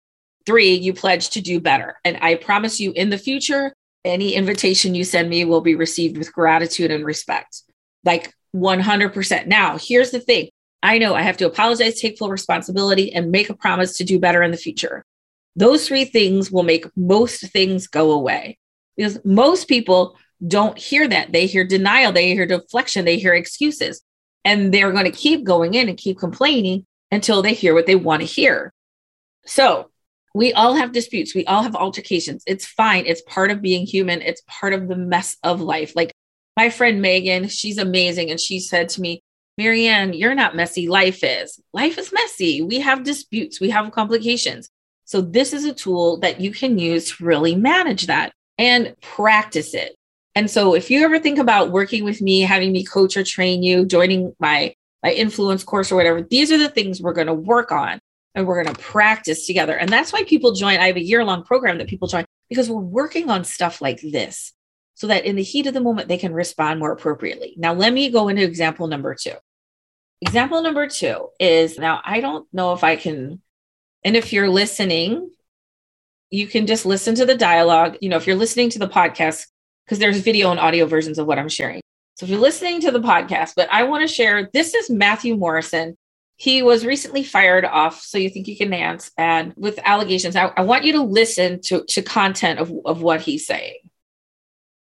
three, 0.46 0.74
you 0.74 0.94
pledge 0.94 1.30
to 1.32 1.42
do 1.42 1.60
better. 1.60 1.98
And 2.04 2.18
I 2.22 2.36
promise 2.36 2.80
you 2.80 2.92
in 2.92 3.10
the 3.10 3.18
future, 3.18 3.74
any 4.04 4.34
invitation 4.34 4.96
you 4.96 5.04
send 5.04 5.30
me 5.30 5.46
will 5.46 5.62
be 5.62 5.76
received 5.76 6.18
with 6.18 6.34
gratitude 6.34 6.92
and 6.92 7.06
respect. 7.06 7.64
Like 8.04 8.34
100%. 8.56 9.48
Now, 9.48 9.78
here's 9.78 10.12
the 10.12 10.20
thing 10.20 10.50
I 10.84 10.98
know 10.98 11.14
I 11.14 11.22
have 11.22 11.38
to 11.38 11.46
apologize, 11.46 12.00
take 12.00 12.18
full 12.18 12.30
responsibility, 12.30 13.14
and 13.14 13.32
make 13.32 13.50
a 13.50 13.56
promise 13.56 13.98
to 13.98 14.04
do 14.04 14.20
better 14.20 14.42
in 14.42 14.52
the 14.52 14.58
future. 14.58 15.06
Those 15.56 15.88
three 15.88 16.06
things 16.06 16.52
will 16.52 16.64
make 16.64 16.86
most 16.96 17.42
things 17.52 17.88
go 17.88 18.12
away 18.12 18.58
because 18.98 19.20
most 19.24 19.68
people 19.68 20.18
don't 20.46 20.78
hear 20.78 21.08
that. 21.08 21.32
They 21.32 21.46
hear 21.46 21.66
denial, 21.66 22.12
they 22.12 22.34
hear 22.34 22.46
deflection, 22.46 23.06
they 23.06 23.18
hear 23.18 23.34
excuses. 23.34 24.02
And 24.44 24.74
they're 24.74 24.92
going 24.92 25.06
to 25.06 25.12
keep 25.12 25.44
going 25.44 25.76
in 25.76 25.88
and 25.88 25.98
keep 25.98 26.18
complaining 26.18 26.86
until 27.12 27.44
they 27.44 27.54
hear 27.54 27.76
what 27.76 27.86
they 27.86 27.96
want 27.96 28.22
to 28.22 28.26
hear. 28.26 28.74
So 29.46 29.91
we 30.34 30.54
all 30.54 30.76
have 30.76 30.92
disputes. 30.92 31.36
We 31.36 31.46
all 31.46 31.64
have 31.64 31.76
altercations. 31.76 32.44
It's 32.48 32.66
fine. 32.66 33.06
It's 33.06 33.22
part 33.24 33.52
of 33.52 33.62
being 33.62 33.86
human. 33.86 34.22
It's 34.22 34.42
part 34.48 34.74
of 34.74 34.88
the 34.88 34.96
mess 34.96 35.38
of 35.44 35.62
life. 35.62 35.94
Like 35.96 36.12
my 36.56 36.70
friend 36.70 37.02
Megan, 37.02 37.48
she's 37.48 37.78
amazing. 37.78 38.32
And 38.32 38.40
she 38.40 38.60
said 38.60 38.90
to 38.90 39.02
me, 39.02 39.22
Maryanne, 39.60 40.18
you're 40.18 40.36
not 40.36 40.56
messy. 40.56 40.88
Life 40.88 41.24
is. 41.24 41.60
Life 41.74 41.98
is 41.98 42.14
messy. 42.14 42.62
We 42.62 42.80
have 42.80 43.04
disputes, 43.04 43.60
we 43.60 43.70
have 43.70 43.92
complications. 43.92 44.70
So, 45.06 45.20
this 45.20 45.52
is 45.52 45.66
a 45.66 45.74
tool 45.74 46.18
that 46.20 46.40
you 46.40 46.52
can 46.52 46.80
use 46.80 47.10
to 47.12 47.26
really 47.26 47.54
manage 47.54 48.08
that 48.08 48.32
and 48.58 48.96
practice 49.02 49.74
it. 49.74 49.96
And 50.36 50.50
so, 50.50 50.74
if 50.74 50.90
you 50.90 51.04
ever 51.04 51.20
think 51.20 51.38
about 51.38 51.72
working 51.72 52.06
with 52.06 52.22
me, 52.22 52.42
having 52.42 52.72
me 52.72 52.86
coach 52.86 53.18
or 53.18 53.24
train 53.24 53.62
you, 53.62 53.86
joining 53.86 54.34
my, 54.40 54.74
my 55.04 55.12
influence 55.12 55.66
course 55.66 55.92
or 55.92 55.96
whatever, 55.96 56.22
these 56.22 56.52
are 56.52 56.58
the 56.58 56.70
things 56.70 57.02
we're 57.02 57.14
going 57.14 57.28
to 57.28 57.34
work 57.34 57.74
on 57.74 58.00
and 58.36 58.46
we're 58.46 58.64
going 58.64 58.76
to 58.76 58.82
practice 58.82 59.46
together. 59.46 59.78
And 59.78 59.90
that's 59.90 60.14
why 60.14 60.24
people 60.24 60.54
join. 60.54 60.80
I 60.80 60.88
have 60.88 60.96
a 60.96 61.04
year 61.04 61.24
long 61.24 61.44
program 61.44 61.78
that 61.78 61.88
people 61.88 62.08
join 62.08 62.26
because 62.50 62.70
we're 62.70 62.80
working 62.80 63.30
on 63.30 63.44
stuff 63.44 63.82
like 63.82 64.02
this 64.02 64.54
so 64.96 65.08
that 65.08 65.26
in 65.26 65.36
the 65.36 65.44
heat 65.44 65.68
of 65.68 65.74
the 65.74 65.82
moment, 65.82 66.08
they 66.08 66.18
can 66.18 66.34
respond 66.34 66.80
more 66.80 66.92
appropriately. 66.92 67.56
Now, 67.58 67.74
let 67.74 67.94
me 67.94 68.10
go 68.10 68.28
into 68.28 68.44
example 68.44 68.88
number 68.88 69.16
two. 69.16 69.34
Example 70.22 70.62
number 70.62 70.88
two 70.88 71.30
is 71.40 71.80
now, 71.80 72.02
I 72.06 72.22
don't 72.22 72.48
know 72.54 72.74
if 72.74 72.84
I 72.84 72.96
can, 72.96 73.42
and 74.04 74.16
if 74.16 74.32
you're 74.32 74.50
listening, 74.50 75.32
you 76.30 76.48
can 76.48 76.68
just 76.68 76.86
listen 76.86 77.16
to 77.16 77.26
the 77.26 77.36
dialogue. 77.36 77.98
You 78.02 78.10
know, 78.10 78.18
if 78.18 78.28
you're 78.28 78.36
listening 78.36 78.70
to 78.72 78.80
the 78.80 78.88
podcast, 78.88 79.48
because 79.86 80.00
there's 80.00 80.20
video 80.20 80.52
and 80.52 80.60
audio 80.60 80.86
versions 80.86 81.18
of 81.18 81.28
what 81.28 81.40
I'm 81.40 81.50
sharing. 81.50 81.82
So 82.16 82.26
if 82.26 82.30
you're 82.30 82.40
listening 82.40 82.82
to 82.82 82.92
the 82.92 83.00
podcast, 83.00 83.54
but 83.56 83.68
I 83.72 83.84
want 83.84 84.08
to 84.08 84.14
share 84.14 84.50
this 84.54 84.76
is 84.76 84.90
Matthew 84.90 85.36
Morrison. 85.36 85.98
He 86.42 86.64
was 86.64 86.88
recently 86.88 87.22
fired 87.22 87.66
off, 87.66 88.02
so 88.02 88.18
you 88.18 88.28
think 88.28 88.48
you 88.48 88.58
can 88.58 88.72
dance, 88.72 89.12
and 89.16 89.54
with 89.56 89.80
allegations. 89.84 90.36
I, 90.36 90.52
I 90.58 90.62
want 90.62 90.84
you 90.84 90.94
to 90.94 91.04
listen 91.04 91.62
to, 91.66 91.84
to 91.84 92.02
content 92.02 92.60
of, 92.60 92.74
of 92.84 93.04
what 93.04 93.22
he's 93.22 93.46
saying 93.46 93.76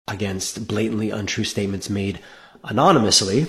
against 0.05 0.67
blatantly 0.67 1.12
untrue 1.12 1.45
statements 1.45 1.89
made 1.89 2.19
anonymously, 2.65 3.47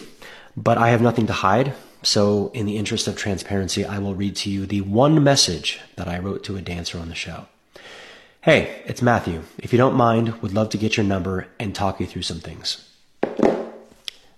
but 0.56 0.78
I 0.78 0.90
have 0.90 1.02
nothing 1.02 1.26
to 1.26 1.32
hide. 1.32 1.72
So, 2.04 2.52
in 2.54 2.64
the 2.64 2.76
interest 2.76 3.08
of 3.08 3.16
transparency, 3.16 3.84
I 3.84 3.98
will 3.98 4.14
read 4.14 4.36
to 4.36 4.50
you 4.50 4.66
the 4.66 4.82
one 4.82 5.24
message 5.24 5.80
that 5.96 6.06
I 6.06 6.20
wrote 6.20 6.44
to 6.44 6.56
a 6.56 6.62
dancer 6.62 7.00
on 7.00 7.08
the 7.08 7.16
show. 7.16 7.46
Hey, 8.42 8.84
it's 8.86 9.02
Matthew. 9.02 9.42
If 9.58 9.72
you 9.72 9.78
don't 9.78 9.96
mind, 9.96 10.40
would 10.42 10.54
love 10.54 10.68
to 10.68 10.78
get 10.78 10.96
your 10.96 11.04
number 11.04 11.48
and 11.58 11.74
talk 11.74 11.98
you 11.98 12.06
through 12.06 12.22
some 12.22 12.38
things. 12.38 12.88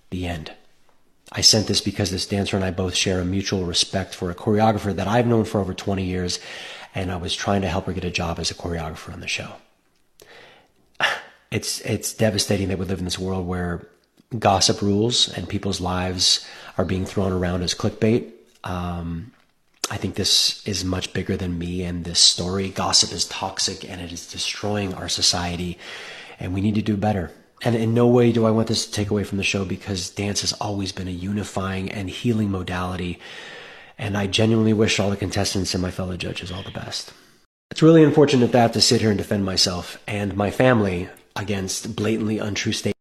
The 0.09 0.25
end. 0.25 0.53
I 1.31 1.41
sent 1.41 1.67
this 1.67 1.81
because 1.81 2.09
this 2.09 2.25
dancer 2.25 2.55
and 2.55 2.65
I 2.65 2.71
both 2.71 2.95
share 2.95 3.19
a 3.19 3.25
mutual 3.25 3.65
respect 3.65 4.15
for 4.15 4.31
a 4.31 4.35
choreographer 4.35 4.95
that 4.95 5.07
I've 5.07 5.27
known 5.27 5.45
for 5.45 5.61
over 5.61 5.73
20 5.73 6.03
years, 6.03 6.39
and 6.95 7.11
I 7.11 7.17
was 7.17 7.35
trying 7.35 7.61
to 7.61 7.67
help 7.67 7.85
her 7.85 7.93
get 7.93 8.03
a 8.03 8.09
job 8.09 8.39
as 8.39 8.49
a 8.49 8.55
choreographer 8.55 9.13
on 9.13 9.19
the 9.19 9.27
show 9.27 9.53
it's 11.51 11.81
it's 11.81 12.13
devastating 12.13 12.69
that 12.69 12.77
we 12.77 12.85
live 12.85 12.99
in 12.99 13.05
this 13.05 13.19
world 13.19 13.47
where 13.47 13.87
gossip 14.37 14.81
rules 14.81 15.27
and 15.29 15.49
people's 15.49 15.81
lives 15.81 16.47
are 16.77 16.85
being 16.85 17.05
thrown 17.05 17.31
around 17.31 17.63
as 17.63 17.73
clickbait. 17.73 18.31
Um, 18.63 19.31
I 19.89 19.97
think 19.97 20.15
this 20.15 20.65
is 20.67 20.85
much 20.85 21.13
bigger 21.13 21.35
than 21.35 21.57
me 21.57 21.83
and 21.83 22.05
this 22.05 22.19
story. 22.19 22.69
Gossip 22.69 23.11
is 23.11 23.25
toxic 23.25 23.89
and 23.89 23.99
it 23.99 24.11
is 24.11 24.31
destroying 24.31 24.93
our 24.93 25.09
society, 25.09 25.79
and 26.39 26.53
we 26.53 26.61
need 26.61 26.75
to 26.75 26.81
do 26.83 26.95
better. 26.95 27.31
And 27.61 27.75
in 27.75 27.93
no 27.93 28.07
way 28.07 28.31
do 28.31 28.45
I 28.45 28.51
want 28.51 28.67
this 28.67 28.85
to 28.85 28.91
take 28.91 29.09
away 29.09 29.23
from 29.23 29.37
the 29.37 29.43
show 29.43 29.65
because 29.65 30.09
dance 30.09 30.41
has 30.41 30.53
always 30.53 30.91
been 30.91 31.07
a 31.07 31.11
unifying 31.11 31.91
and 31.91 32.09
healing 32.09 32.49
modality. 32.49 33.19
And 33.97 34.17
I 34.17 34.27
genuinely 34.27 34.73
wish 34.73 34.99
all 34.99 35.09
the 35.09 35.17
contestants 35.17 35.73
and 35.73 35.81
my 35.81 35.91
fellow 35.91 36.15
judges 36.15 36.51
all 36.51 36.63
the 36.63 36.71
best. 36.71 37.11
It's 37.71 37.81
really 37.81 38.03
unfortunate 38.03 38.51
that 38.51 38.59
I 38.59 38.61
have 38.61 38.71
to 38.73 38.81
sit 38.81 39.01
here 39.01 39.09
and 39.09 39.17
defend 39.17 39.45
myself 39.45 40.01
and 40.07 40.35
my 40.35 40.51
family 40.51 41.09
against 41.35 41.95
blatantly 41.95 42.39
untrue 42.39 42.71
statements. 42.71 42.99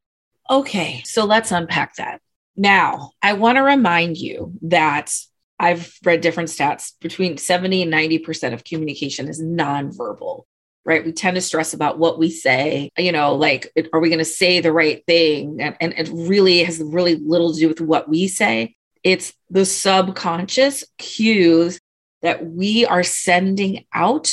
Okay, 0.51 1.03
so 1.05 1.25
let's 1.25 1.53
unpack 1.53 1.97
that. 1.97 2.21
Now, 2.57 3.13
I 3.23 3.35
want 3.35 3.57
to 3.57 3.63
remind 3.63 4.19
you 4.19 4.53
that 4.63 5.15
I've 5.61 5.97
read 6.05 6.21
different 6.21 6.49
stats 6.49 6.93
between 7.01 7.39
70 7.39 7.83
and 7.83 7.93
90% 7.93 8.53
of 8.53 8.65
communication 8.65 9.29
is 9.29 9.43
nonverbal, 9.43 10.45
right? 10.89 11.05
We 11.05 11.13
tend 11.13 11.35
to 11.35 11.43
stress 11.43 11.75
about 11.75 11.99
what 11.99 12.19
we 12.19 12.31
say, 12.31 12.91
you 12.97 13.13
know, 13.13 13.35
like, 13.35 13.71
are 13.93 14.01
we 14.01 14.09
going 14.09 14.19
to 14.21 14.25
say 14.25 14.61
the 14.61 14.73
right 14.73 15.05
thing? 15.05 15.61
And, 15.61 15.77
and 15.83 15.93
it 15.93 16.09
really 16.11 16.65
has 16.65 16.81
really 16.81 17.17
little 17.17 17.53
to 17.53 17.61
do 17.61 17.69
with 17.69 17.83
what 17.83 18.09
we 18.09 18.27
say. 18.27 18.75
It's 19.05 19.35
the 19.51 19.67
subconscious 19.67 20.85
cues 20.97 21.79
that 22.23 22.47
we 22.47 22.87
are 22.87 23.05
sending 23.05 23.85
out 23.93 24.33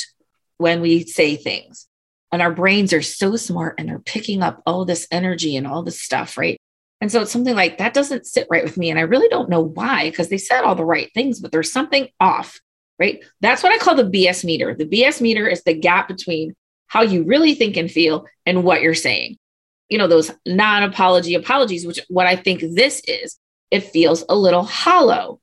when 0.56 0.80
we 0.80 1.04
say 1.04 1.36
things 1.36 1.86
and 2.32 2.40
our 2.40 2.52
brains 2.52 2.94
are 2.94 3.02
so 3.02 3.36
smart 3.36 3.74
and 3.78 3.88
they're 3.88 3.98
picking 3.98 4.42
up 4.42 4.62
all 4.66 4.86
this 4.86 5.06
energy 5.10 5.56
and 5.56 5.66
all 5.66 5.82
this 5.82 6.00
stuff, 6.00 6.38
right? 6.38 6.58
And 7.00 7.12
so 7.12 7.20
it's 7.20 7.30
something 7.30 7.54
like 7.54 7.78
that 7.78 7.92
doesn't 7.92 8.26
sit 8.26 8.46
right 8.50 8.64
with 8.64 8.78
me. 8.78 8.88
And 8.88 8.98
I 8.98 9.02
really 9.02 9.28
don't 9.28 9.50
know 9.50 9.60
why, 9.60 10.08
because 10.08 10.30
they 10.30 10.38
said 10.38 10.62
all 10.62 10.74
the 10.74 10.84
right 10.84 11.12
things, 11.12 11.38
but 11.38 11.52
there's 11.52 11.70
something 11.70 12.08
off, 12.18 12.60
right? 12.98 13.24
That's 13.40 13.62
what 13.62 13.72
I 13.72 13.78
call 13.78 13.94
the 13.94 14.04
BS 14.04 14.44
meter. 14.44 14.74
The 14.74 14.86
BS 14.86 15.20
meter 15.20 15.46
is 15.46 15.62
the 15.62 15.74
gap 15.74 16.08
between 16.08 16.54
how 16.86 17.02
you 17.02 17.24
really 17.24 17.54
think 17.54 17.76
and 17.76 17.90
feel 17.90 18.26
and 18.44 18.64
what 18.64 18.82
you're 18.82 18.94
saying. 18.94 19.36
You 19.88 19.98
know, 19.98 20.08
those 20.08 20.30
non 20.46 20.82
apology 20.82 21.34
apologies, 21.34 21.86
which 21.86 22.00
what 22.08 22.26
I 22.26 22.36
think 22.36 22.60
this 22.60 23.02
is, 23.06 23.38
it 23.70 23.80
feels 23.80 24.24
a 24.28 24.36
little 24.36 24.62
hollow 24.62 25.40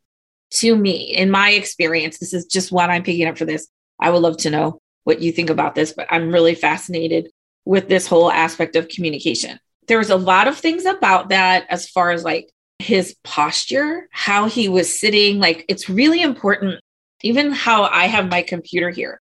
to 0.51 0.75
me. 0.75 1.15
In 1.15 1.31
my 1.31 1.51
experience, 1.51 2.19
this 2.19 2.33
is 2.33 2.45
just 2.45 2.71
what 2.71 2.89
I'm 2.89 3.03
picking 3.03 3.27
up 3.27 3.37
for 3.37 3.45
this. 3.45 3.67
I 3.99 4.09
would 4.09 4.21
love 4.21 4.37
to 4.37 4.49
know 4.49 4.79
what 5.03 5.21
you 5.21 5.31
think 5.31 5.49
about 5.49 5.75
this, 5.75 5.93
but 5.93 6.07
I'm 6.09 6.31
really 6.31 6.55
fascinated 6.55 7.29
with 7.65 7.87
this 7.87 8.07
whole 8.07 8.31
aspect 8.31 8.75
of 8.75 8.87
communication. 8.87 9.59
There 9.87 9.97
was 9.97 10.09
a 10.09 10.15
lot 10.15 10.47
of 10.47 10.57
things 10.57 10.85
about 10.85 11.29
that 11.29 11.65
as 11.69 11.89
far 11.89 12.11
as 12.11 12.23
like 12.23 12.49
his 12.79 13.15
posture, 13.23 14.07
how 14.11 14.47
he 14.47 14.69
was 14.69 14.99
sitting. 14.99 15.39
Like 15.39 15.65
it's 15.67 15.89
really 15.89 16.21
important, 16.21 16.79
even 17.23 17.51
how 17.51 17.83
I 17.83 18.05
have 18.05 18.29
my 18.29 18.41
computer 18.41 18.89
here. 18.89 19.19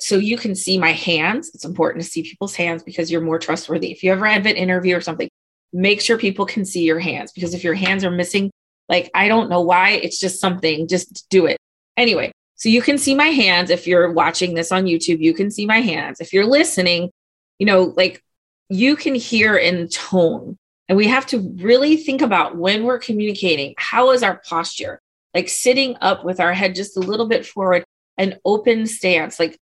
So 0.00 0.16
you 0.16 0.36
can 0.36 0.54
see 0.54 0.78
my 0.78 0.92
hands. 0.92 1.50
It's 1.54 1.64
important 1.64 2.02
to 2.02 2.10
see 2.10 2.22
people's 2.22 2.56
hands 2.56 2.82
because 2.82 3.10
you're 3.10 3.20
more 3.20 3.38
trustworthy. 3.38 3.92
If 3.92 4.02
you 4.02 4.10
ever 4.10 4.26
have 4.26 4.46
an 4.46 4.56
interview 4.56 4.96
or 4.96 5.00
something, 5.00 5.28
make 5.72 6.00
sure 6.00 6.18
people 6.18 6.44
can 6.44 6.64
see 6.64 6.82
your 6.82 6.98
hands 6.98 7.30
because 7.32 7.54
if 7.54 7.62
your 7.62 7.74
hands 7.74 8.04
are 8.04 8.10
missing, 8.10 8.50
like 8.88 9.10
I 9.14 9.28
don't 9.28 9.48
know 9.48 9.60
why, 9.60 9.90
it's 9.90 10.18
just 10.18 10.40
something, 10.40 10.88
just 10.88 11.28
do 11.30 11.46
it. 11.46 11.56
Anyway, 11.96 12.32
so 12.56 12.68
you 12.68 12.82
can 12.82 12.98
see 12.98 13.14
my 13.14 13.28
hands. 13.28 13.70
If 13.70 13.86
you're 13.86 14.12
watching 14.12 14.54
this 14.54 14.72
on 14.72 14.84
YouTube, 14.84 15.20
you 15.20 15.34
can 15.34 15.50
see 15.50 15.66
my 15.66 15.80
hands. 15.80 16.20
If 16.20 16.32
you're 16.32 16.46
listening, 16.46 17.10
you 17.58 17.66
know, 17.66 17.92
like 17.96 18.22
you 18.68 18.96
can 18.96 19.14
hear 19.14 19.56
in 19.56 19.88
tone. 19.88 20.56
And 20.88 20.96
we 20.96 21.06
have 21.06 21.26
to 21.26 21.54
really 21.60 21.96
think 21.96 22.22
about 22.22 22.56
when 22.56 22.84
we're 22.84 22.98
communicating, 22.98 23.74
how 23.78 24.10
is 24.10 24.22
our 24.22 24.42
posture? 24.48 25.00
Like 25.34 25.48
sitting 25.48 25.96
up 26.00 26.24
with 26.24 26.40
our 26.40 26.52
head 26.52 26.74
just 26.74 26.96
a 26.96 27.00
little 27.00 27.26
bit 27.26 27.46
forward, 27.46 27.84
an 28.18 28.38
open 28.44 28.86
stance, 28.86 29.38
like 29.40 29.58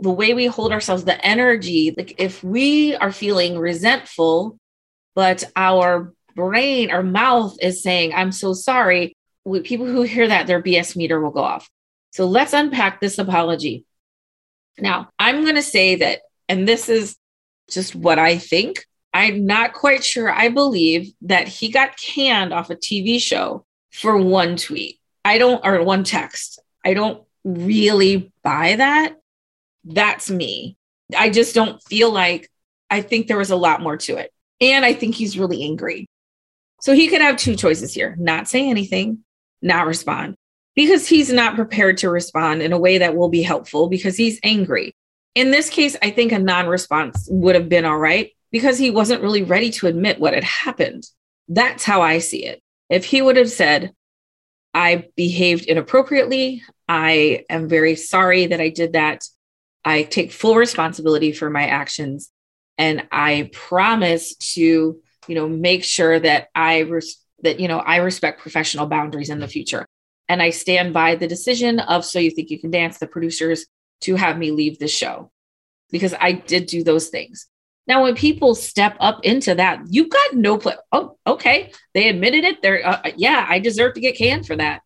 the 0.00 0.10
way 0.10 0.34
we 0.34 0.46
hold 0.46 0.72
ourselves, 0.72 1.04
the 1.04 1.24
energy. 1.24 1.94
Like 1.96 2.20
if 2.20 2.44
we 2.44 2.94
are 2.96 3.12
feeling 3.12 3.58
resentful, 3.58 4.58
but 5.14 5.44
our 5.56 6.12
brain, 6.36 6.90
our 6.90 7.02
mouth 7.02 7.56
is 7.60 7.82
saying, 7.82 8.12
I'm 8.14 8.32
so 8.32 8.52
sorry. 8.52 9.16
People 9.64 9.86
who 9.86 10.02
hear 10.02 10.28
that, 10.28 10.46
their 10.46 10.62
BS 10.62 10.94
meter 10.94 11.20
will 11.20 11.30
go 11.30 11.42
off. 11.42 11.68
So 12.12 12.26
let's 12.26 12.52
unpack 12.52 13.00
this 13.00 13.18
apology. 13.18 13.84
Now, 14.78 15.08
I'm 15.18 15.42
going 15.42 15.56
to 15.56 15.62
say 15.62 15.96
that, 15.96 16.20
and 16.48 16.68
this 16.68 16.88
is 16.88 17.16
just 17.68 17.94
what 17.94 18.18
I 18.18 18.38
think. 18.38 18.84
I'm 19.12 19.46
not 19.46 19.72
quite 19.72 20.04
sure. 20.04 20.30
I 20.30 20.50
believe 20.50 21.12
that 21.22 21.48
he 21.48 21.70
got 21.70 21.98
canned 21.98 22.52
off 22.52 22.70
a 22.70 22.76
TV 22.76 23.20
show 23.20 23.64
for 23.90 24.16
one 24.16 24.56
tweet. 24.56 24.97
I 25.28 25.36
don't, 25.36 25.64
or 25.64 25.82
one 25.82 26.04
text. 26.04 26.58
I 26.82 26.94
don't 26.94 27.22
really 27.44 28.32
buy 28.42 28.76
that. 28.76 29.16
That's 29.84 30.30
me. 30.30 30.78
I 31.16 31.28
just 31.28 31.54
don't 31.54 31.82
feel 31.82 32.10
like, 32.10 32.50
I 32.88 33.02
think 33.02 33.26
there 33.26 33.36
was 33.36 33.50
a 33.50 33.56
lot 33.56 33.82
more 33.82 33.98
to 33.98 34.16
it. 34.16 34.32
And 34.62 34.86
I 34.86 34.94
think 34.94 35.14
he's 35.14 35.38
really 35.38 35.62
angry. 35.64 36.06
So 36.80 36.94
he 36.94 37.08
could 37.08 37.20
have 37.20 37.36
two 37.36 37.56
choices 37.56 37.92
here 37.92 38.16
not 38.18 38.48
say 38.48 38.70
anything, 38.70 39.18
not 39.60 39.86
respond 39.86 40.34
because 40.74 41.06
he's 41.06 41.30
not 41.30 41.56
prepared 41.56 41.98
to 41.98 42.08
respond 42.08 42.62
in 42.62 42.72
a 42.72 42.78
way 42.78 42.96
that 42.98 43.14
will 43.14 43.28
be 43.28 43.42
helpful 43.42 43.90
because 43.90 44.16
he's 44.16 44.40
angry. 44.42 44.92
In 45.34 45.50
this 45.50 45.68
case, 45.68 45.94
I 46.00 46.10
think 46.10 46.32
a 46.32 46.38
non 46.38 46.68
response 46.68 47.28
would 47.30 47.54
have 47.54 47.68
been 47.68 47.84
all 47.84 47.98
right 47.98 48.30
because 48.50 48.78
he 48.78 48.90
wasn't 48.90 49.22
really 49.22 49.42
ready 49.42 49.70
to 49.72 49.88
admit 49.88 50.20
what 50.20 50.32
had 50.32 50.44
happened. 50.44 51.04
That's 51.48 51.84
how 51.84 52.00
I 52.00 52.18
see 52.18 52.46
it. 52.46 52.62
If 52.88 53.04
he 53.04 53.20
would 53.20 53.36
have 53.36 53.50
said, 53.50 53.92
I 54.74 55.08
behaved 55.16 55.66
inappropriately, 55.66 56.62
I 56.88 57.44
am 57.50 57.68
very 57.68 57.96
sorry 57.96 58.46
that 58.46 58.60
I 58.60 58.70
did 58.70 58.94
that. 58.94 59.24
I 59.84 60.02
take 60.02 60.32
full 60.32 60.56
responsibility 60.56 61.32
for 61.32 61.50
my 61.50 61.66
actions 61.66 62.30
and 62.76 63.06
I 63.10 63.50
promise 63.52 64.34
to, 64.54 65.00
you 65.26 65.34
know, 65.34 65.48
make 65.48 65.84
sure 65.84 66.18
that 66.18 66.48
I 66.54 66.80
res- 66.80 67.18
that, 67.42 67.60
you 67.60 67.68
know, 67.68 67.78
I 67.78 67.96
respect 67.96 68.40
professional 68.40 68.86
boundaries 68.86 69.30
in 69.30 69.40
the 69.40 69.48
future. 69.48 69.86
And 70.28 70.42
I 70.42 70.50
stand 70.50 70.92
by 70.92 71.14
the 71.14 71.28
decision 71.28 71.80
of 71.80 72.04
So 72.04 72.18
You 72.18 72.30
Think 72.30 72.50
You 72.50 72.58
Can 72.58 72.70
Dance, 72.70 72.98
the 72.98 73.06
producers, 73.06 73.66
to 74.02 74.16
have 74.16 74.38
me 74.38 74.50
leave 74.50 74.78
the 74.78 74.88
show 74.88 75.30
because 75.90 76.14
I 76.18 76.32
did 76.32 76.66
do 76.66 76.84
those 76.84 77.08
things. 77.08 77.47
Now, 77.88 78.02
when 78.02 78.14
people 78.14 78.54
step 78.54 78.98
up 79.00 79.24
into 79.24 79.54
that, 79.54 79.80
you've 79.88 80.10
got 80.10 80.34
no 80.34 80.58
play. 80.58 80.74
Oh, 80.92 81.16
okay. 81.26 81.72
They 81.94 82.10
admitted 82.10 82.44
it. 82.44 82.60
They're, 82.60 82.86
uh, 82.86 83.00
uh, 83.02 83.10
yeah, 83.16 83.46
I 83.48 83.60
deserve 83.60 83.94
to 83.94 84.00
get 84.00 84.18
canned 84.18 84.46
for 84.46 84.54
that. 84.56 84.82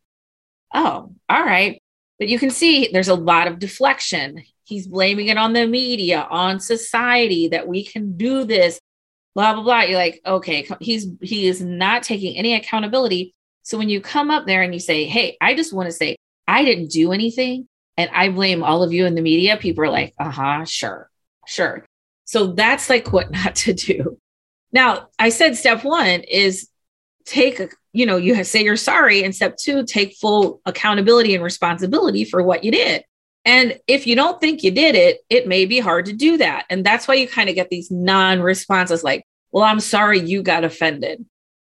Oh, 0.73 1.13
all 1.29 1.45
right. 1.45 1.83
But 2.21 2.29
you 2.29 2.39
can 2.39 2.51
see 2.51 2.91
there's 2.93 3.09
a 3.09 3.17
lot 3.17 3.49
of 3.49 3.59
deflection. 3.59 4.45
He's 4.63 4.87
blaming 4.87 5.27
it 5.27 5.37
on 5.37 5.53
the 5.53 5.67
media, 5.67 6.27
on 6.31 6.61
society 6.61 7.49
that 7.49 7.67
we 7.67 7.85
can 7.85 8.17
do 8.17 8.45
this, 8.45 8.79
blah, 9.35 9.55
blah, 9.55 9.65
blah. 9.65 9.81
You're 9.83 9.99
like, 9.99 10.21
okay, 10.25 10.69
he's, 10.81 11.09
he 11.21 11.49
is 11.49 11.61
not 11.61 12.05
taking 12.05 12.37
any 12.37 12.55
accountability. 12.55 13.35
So 13.65 13.79
when 13.79 13.89
you 13.89 14.01
come 14.01 14.31
up 14.31 14.47
there 14.47 14.63
and 14.63 14.73
you 14.73 14.81
say, 14.81 15.07
hey, 15.07 15.37
I 15.41 15.55
just 15.55 15.73
want 15.73 15.87
to 15.89 15.93
say, 15.93 16.15
I 16.47 16.65
didn't 16.65 16.93
do 16.93 17.11
anything 17.11 17.67
and 17.97 18.09
I 18.15 18.29
blame 18.29 18.63
all 18.63 18.85
of 18.85 18.93
you 18.93 19.07
in 19.07 19.17
the 19.17 19.23
media, 19.23 19.57
people 19.57 19.83
are 19.83 19.91
like, 19.91 20.15
uh 20.21 20.31
huh, 20.31 20.65
sure, 20.65 21.11
sure. 21.47 21.85
So 22.33 22.47
that's 22.47 22.89
like 22.89 23.13
what 23.13 23.31
not 23.45 23.55
to 23.57 23.75
do. 23.75 24.19
Now, 24.73 25.11
I 25.19 25.29
said 25.29 25.55
step 25.55 25.85
one 25.85 26.21
is 26.21 26.69
take, 27.27 27.61
you 27.93 28.07
know, 28.07 28.17
you 28.17 28.43
say 28.43 28.65
you're 28.65 28.77
sorry. 28.77 29.23
And 29.23 29.35
step 29.35 29.59
two, 29.59 29.85
take 29.85 30.17
full 30.17 30.63
accountability 30.65 31.35
and 31.35 31.45
responsibility 31.45 32.25
for 32.25 32.43
what 32.43 32.65
you 32.65 32.73
did. 32.73 33.05
And 33.45 33.79
if 33.87 34.07
you 34.07 34.17
don't 34.17 34.41
think 34.41 34.63
you 34.63 34.71
did 34.71 34.95
it, 34.95 35.19
it 35.29 35.47
may 35.47 35.67
be 35.67 35.79
hard 35.79 36.07
to 36.07 36.15
do 36.15 36.39
that. 36.39 36.65
And 36.71 36.87
that's 36.87 37.07
why 37.07 37.15
you 37.15 37.29
kind 37.29 37.51
of 37.51 37.55
get 37.55 37.69
these 37.69 37.91
non 37.91 38.41
responses 38.41 39.05
like, 39.05 39.27
well, 39.51 39.65
I'm 39.65 39.81
sorry 39.81 40.21
you 40.21 40.43
got 40.43 40.65
offended. 40.65 41.27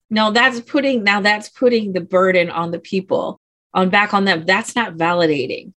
No, 0.08 0.30
that's 0.30 0.60
putting, 0.60 1.02
now 1.02 1.20
that's 1.20 1.48
putting 1.48 1.94
the 1.94 2.00
burden 2.00 2.48
on 2.48 2.70
the 2.70 2.78
people, 2.78 3.40
on 3.72 3.90
back 3.90 4.14
on 4.14 4.24
them. 4.24 4.44
That's 4.46 4.76
not 4.76 4.94
validating. 4.94 5.72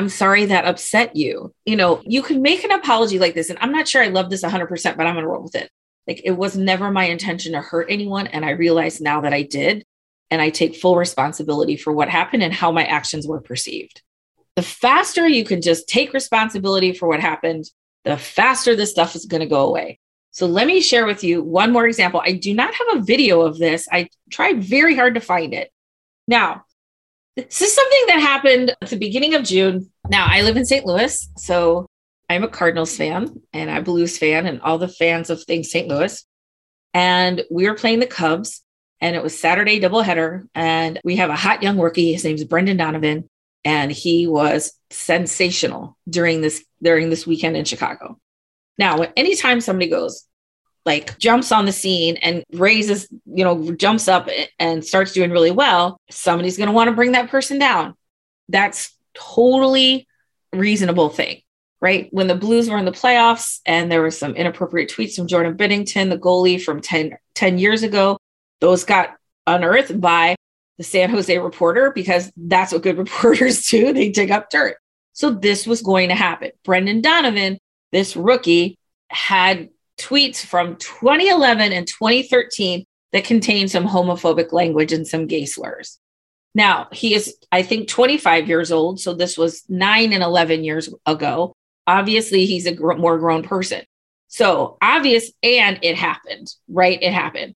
I'm 0.00 0.08
sorry 0.08 0.46
that 0.46 0.64
upset 0.64 1.14
you. 1.14 1.52
You 1.66 1.76
know, 1.76 2.00
you 2.06 2.22
can 2.22 2.40
make 2.40 2.64
an 2.64 2.70
apology 2.70 3.18
like 3.18 3.34
this. 3.34 3.50
And 3.50 3.58
I'm 3.60 3.70
not 3.70 3.86
sure 3.86 4.02
I 4.02 4.06
love 4.06 4.30
this 4.30 4.42
100%, 4.42 4.96
but 4.96 5.06
I'm 5.06 5.12
going 5.14 5.24
to 5.24 5.28
roll 5.28 5.42
with 5.42 5.54
it. 5.54 5.70
Like 6.08 6.22
it 6.24 6.30
was 6.30 6.56
never 6.56 6.90
my 6.90 7.04
intention 7.04 7.52
to 7.52 7.60
hurt 7.60 7.88
anyone. 7.90 8.26
And 8.26 8.42
I 8.42 8.52
realize 8.52 9.02
now 9.02 9.20
that 9.20 9.34
I 9.34 9.42
did. 9.42 9.84
And 10.30 10.40
I 10.40 10.48
take 10.48 10.76
full 10.76 10.96
responsibility 10.96 11.76
for 11.76 11.92
what 11.92 12.08
happened 12.08 12.42
and 12.42 12.54
how 12.54 12.72
my 12.72 12.86
actions 12.86 13.26
were 13.26 13.42
perceived. 13.42 14.00
The 14.56 14.62
faster 14.62 15.28
you 15.28 15.44
can 15.44 15.60
just 15.60 15.86
take 15.86 16.14
responsibility 16.14 16.94
for 16.94 17.06
what 17.06 17.20
happened, 17.20 17.66
the 18.04 18.16
faster 18.16 18.74
this 18.74 18.92
stuff 18.92 19.14
is 19.14 19.26
going 19.26 19.42
to 19.42 19.46
go 19.46 19.68
away. 19.68 19.98
So 20.30 20.46
let 20.46 20.66
me 20.66 20.80
share 20.80 21.04
with 21.04 21.22
you 21.22 21.42
one 21.42 21.72
more 21.72 21.86
example. 21.86 22.22
I 22.24 22.32
do 22.32 22.54
not 22.54 22.72
have 22.72 22.86
a 22.94 23.02
video 23.02 23.42
of 23.42 23.58
this. 23.58 23.86
I 23.92 24.08
tried 24.30 24.64
very 24.64 24.96
hard 24.96 25.16
to 25.16 25.20
find 25.20 25.52
it. 25.52 25.70
Now, 26.26 26.64
this 27.36 27.62
is 27.62 27.74
something 27.74 28.04
that 28.08 28.20
happened 28.20 28.76
at 28.82 28.88
the 28.88 28.96
beginning 28.96 29.34
of 29.34 29.44
June. 29.44 29.90
Now, 30.08 30.26
I 30.28 30.42
live 30.42 30.56
in 30.56 30.66
St. 30.66 30.84
Louis, 30.84 31.28
so 31.36 31.86
I'm 32.28 32.44
a 32.44 32.48
Cardinals 32.48 32.96
fan 32.96 33.40
and 33.52 33.70
I'm 33.70 33.82
a 33.82 33.84
Blues 33.84 34.18
fan 34.18 34.46
and 34.46 34.60
all 34.60 34.78
the 34.78 34.88
fans 34.88 35.30
of 35.30 35.42
things 35.42 35.70
St. 35.70 35.88
Louis. 35.88 36.24
And 36.92 37.42
we 37.50 37.68
were 37.68 37.74
playing 37.74 38.00
the 38.00 38.06
Cubs, 38.06 38.62
and 39.00 39.14
it 39.14 39.22
was 39.22 39.38
Saturday 39.38 39.80
doubleheader. 39.80 40.48
And 40.54 41.00
we 41.04 41.16
have 41.16 41.30
a 41.30 41.36
hot 41.36 41.62
young 41.62 41.78
rookie. 41.78 42.12
His 42.12 42.24
name's 42.24 42.44
Brendan 42.44 42.76
Donovan, 42.76 43.28
and 43.64 43.92
he 43.92 44.26
was 44.26 44.72
sensational 44.90 45.96
during 46.08 46.40
this 46.40 46.64
during 46.82 47.10
this 47.10 47.26
weekend 47.26 47.56
in 47.56 47.64
Chicago. 47.64 48.18
Now, 48.76 49.02
anytime 49.16 49.60
somebody 49.60 49.88
goes 49.88 50.26
like 50.86 51.18
jumps 51.18 51.52
on 51.52 51.66
the 51.66 51.72
scene 51.72 52.16
and 52.18 52.42
raises, 52.52 53.08
you 53.26 53.44
know, 53.44 53.72
jumps 53.72 54.08
up 54.08 54.28
and 54.58 54.84
starts 54.84 55.12
doing 55.12 55.30
really 55.30 55.50
well, 55.50 56.00
somebody's 56.10 56.56
going 56.56 56.68
to 56.68 56.72
want 56.72 56.88
to 56.88 56.96
bring 56.96 57.12
that 57.12 57.30
person 57.30 57.58
down. 57.58 57.94
That's 58.48 58.96
totally 59.14 60.08
reasonable 60.52 61.10
thing, 61.10 61.42
right? 61.80 62.08
When 62.12 62.26
the 62.26 62.34
Blues 62.34 62.68
were 62.68 62.78
in 62.78 62.84
the 62.84 62.92
playoffs 62.92 63.60
and 63.66 63.90
there 63.92 64.00
were 64.00 64.10
some 64.10 64.34
inappropriate 64.34 64.90
tweets 64.90 65.14
from 65.16 65.28
Jordan 65.28 65.56
Binnington, 65.56 66.08
the 66.08 66.18
goalie 66.18 66.62
from 66.62 66.80
10, 66.80 67.16
10 67.34 67.58
years 67.58 67.82
ago, 67.82 68.18
those 68.60 68.84
got 68.84 69.16
unearthed 69.46 70.00
by 70.00 70.36
the 70.78 70.84
San 70.84 71.10
Jose 71.10 71.36
reporter 71.38 71.92
because 71.94 72.32
that's 72.36 72.72
what 72.72 72.82
good 72.82 72.98
reporters 72.98 73.66
do. 73.66 73.92
They 73.92 74.10
dig 74.10 74.30
up 74.30 74.50
dirt. 74.50 74.78
So 75.12 75.30
this 75.30 75.66
was 75.66 75.82
going 75.82 76.08
to 76.08 76.14
happen. 76.14 76.52
Brendan 76.64 77.02
Donovan, 77.02 77.58
this 77.92 78.16
rookie, 78.16 78.78
had 79.08 79.68
tweets 80.00 80.44
from 80.44 80.76
2011 80.76 81.72
and 81.72 81.86
2013 81.86 82.84
that 83.12 83.24
contain 83.24 83.68
some 83.68 83.86
homophobic 83.86 84.52
language 84.52 84.92
and 84.92 85.06
some 85.06 85.26
gay 85.26 85.44
slurs. 85.44 85.98
Now, 86.54 86.88
he 86.92 87.14
is, 87.14 87.36
I 87.52 87.62
think, 87.62 87.88
25 87.88 88.48
years 88.48 88.72
old. 88.72 89.00
So 89.00 89.14
this 89.14 89.38
was 89.38 89.62
nine 89.68 90.12
and 90.12 90.22
11 90.22 90.64
years 90.64 90.92
ago. 91.06 91.54
Obviously, 91.86 92.46
he's 92.46 92.66
a 92.66 92.74
gr- 92.74 92.94
more 92.94 93.18
grown 93.18 93.42
person. 93.42 93.82
So 94.28 94.78
obvious, 94.80 95.30
and 95.42 95.78
it 95.82 95.96
happened, 95.96 96.48
right? 96.68 97.00
It 97.00 97.12
happened. 97.12 97.54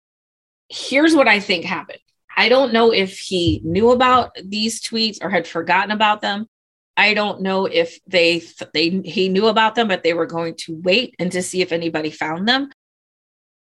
Here's 0.69 1.15
what 1.15 1.29
I 1.29 1.41
think 1.41 1.65
happened. 1.65 1.99
I 2.35 2.49
don't 2.49 2.73
know 2.73 2.93
if 2.93 3.19
he 3.19 3.61
knew 3.63 3.91
about 3.91 4.35
these 4.43 4.81
tweets 4.81 5.19
or 5.23 5.29
had 5.29 5.47
forgotten 5.47 5.91
about 5.91 6.23
them. 6.23 6.47
I 6.97 7.15
don't 7.15 7.41
know 7.41 7.67
if 7.67 7.99
they 8.07 8.43
they 8.75 8.91
he 9.05 9.29
knew 9.29 9.47
about 9.47 9.75
them, 9.75 9.89
but 9.89 10.03
they 10.03 10.15
were 10.15 10.27
going 10.27 10.57
to 10.67 10.75
wait 10.83 11.15
and 11.19 11.33
to 11.33 11.43
see 11.43 11.63
if 11.63 11.73
anybody 11.73 12.11
found 12.11 12.47
them. 12.47 12.71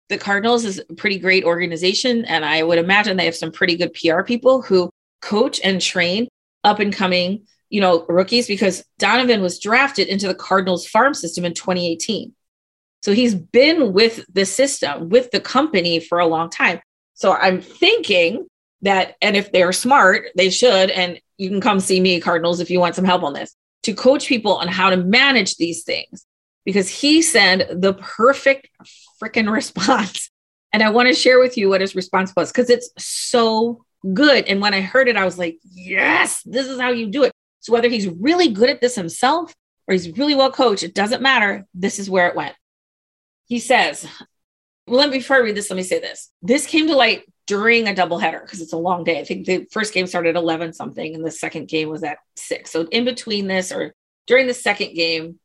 The 0.09 0.17
Cardinals 0.17 0.65
is 0.65 0.81
a 0.89 0.93
pretty 0.95 1.19
great 1.19 1.45
organization, 1.45 2.25
and 2.25 2.43
I 2.43 2.63
would 2.63 2.77
imagine 2.77 3.15
they 3.15 3.25
have 3.25 3.35
some 3.35 3.51
pretty 3.51 3.77
good 3.77 3.93
PR 3.93 4.23
people 4.23 4.61
who 4.61 4.89
coach 5.21 5.61
and 5.63 5.79
train 5.79 6.27
up 6.63 6.79
and 6.79 6.93
coming, 6.93 7.45
you 7.69 7.79
know, 7.79 8.05
rookies. 8.09 8.47
Because 8.47 8.83
Donovan 8.99 9.41
was 9.41 9.59
drafted 9.59 10.07
into 10.07 10.27
the 10.27 10.35
Cardinals 10.35 10.85
farm 10.85 11.13
system 11.13 11.45
in 11.45 11.53
2018, 11.53 12.33
so 13.01 13.13
he's 13.13 13.33
been 13.33 13.93
with 13.93 14.25
the 14.31 14.45
system 14.45 15.09
with 15.09 15.31
the 15.31 15.39
company 15.39 15.99
for 15.99 16.19
a 16.19 16.27
long 16.27 16.49
time. 16.49 16.81
So 17.13 17.33
I'm 17.33 17.61
thinking 17.61 18.47
that, 18.81 19.15
and 19.21 19.35
if 19.35 19.51
they're 19.51 19.71
smart, 19.71 20.27
they 20.35 20.49
should, 20.49 20.89
and 20.91 21.19
you 21.41 21.49
can 21.49 21.59
come 21.59 21.79
see 21.79 21.99
me, 21.99 22.21
Cardinals, 22.21 22.59
if 22.59 22.69
you 22.69 22.79
want 22.79 22.93
some 22.93 23.03
help 23.03 23.23
on 23.23 23.33
this, 23.33 23.55
to 23.81 23.95
coach 23.95 24.27
people 24.27 24.57
on 24.57 24.67
how 24.67 24.91
to 24.91 24.97
manage 24.97 25.57
these 25.57 25.83
things 25.83 26.23
because 26.65 26.87
he 26.87 27.23
said 27.23 27.81
the 27.81 27.95
perfect 27.95 28.69
freaking 29.21 29.51
response. 29.51 30.29
And 30.73 30.81
I 30.81 30.89
want 30.89 31.09
to 31.09 31.13
share 31.13 31.37
with 31.37 31.57
you 31.57 31.67
what 31.67 31.81
his 31.81 31.95
response 31.95 32.31
was 32.33 32.49
because 32.49 32.69
it's 32.69 32.91
so 32.97 33.83
good. 34.13 34.45
And 34.45 34.61
when 34.61 34.73
I 34.73 34.79
heard 34.79 35.09
it, 35.09 35.17
I 35.17 35.25
was 35.25 35.37
like, 35.37 35.59
yes, 35.63 36.41
this 36.43 36.65
is 36.65 36.79
how 36.79 36.91
you 36.91 37.07
do 37.07 37.23
it. 37.23 37.33
So 37.59 37.73
whether 37.73 37.89
he's 37.89 38.07
really 38.07 38.47
good 38.47 38.69
at 38.69 38.79
this 38.79 38.95
himself 38.95 39.53
or 39.85 39.91
he's 39.91 40.17
really 40.17 40.33
well 40.33 40.49
coached, 40.49 40.83
it 40.83 40.95
doesn't 40.95 41.21
matter. 41.21 41.67
This 41.73 41.99
is 41.99 42.09
where 42.09 42.29
it 42.29 42.37
went. 42.37 42.55
He 43.47 43.59
says, 43.59 44.07
well, 44.87 45.01
let 45.01 45.09
me, 45.09 45.17
before 45.17 45.35
I 45.35 45.39
read 45.39 45.57
this, 45.57 45.69
let 45.69 45.75
me 45.75 45.83
say 45.83 45.99
this. 45.99 46.31
This 46.41 46.65
came 46.65 46.87
to 46.87 46.95
light 46.95 47.23
during 47.51 47.85
a 47.85 47.93
doubleheader 47.93 48.41
because 48.41 48.61
it's 48.61 48.71
a 48.71 48.77
long 48.77 49.03
day. 49.03 49.19
I 49.19 49.25
think 49.25 49.45
the 49.45 49.67
first 49.73 49.93
game 49.93 50.07
started 50.07 50.37
at 50.37 50.41
11 50.41 50.71
something 50.71 51.13
and 51.13 51.25
the 51.25 51.31
second 51.31 51.67
game 51.67 51.89
was 51.89 52.01
at 52.01 52.19
six. 52.37 52.71
So 52.71 52.87
in 52.93 53.03
between 53.03 53.47
this 53.47 53.73
or 53.73 53.93
during 54.25 54.47
the 54.47 54.53
second 54.53 54.93
game, 54.93 55.37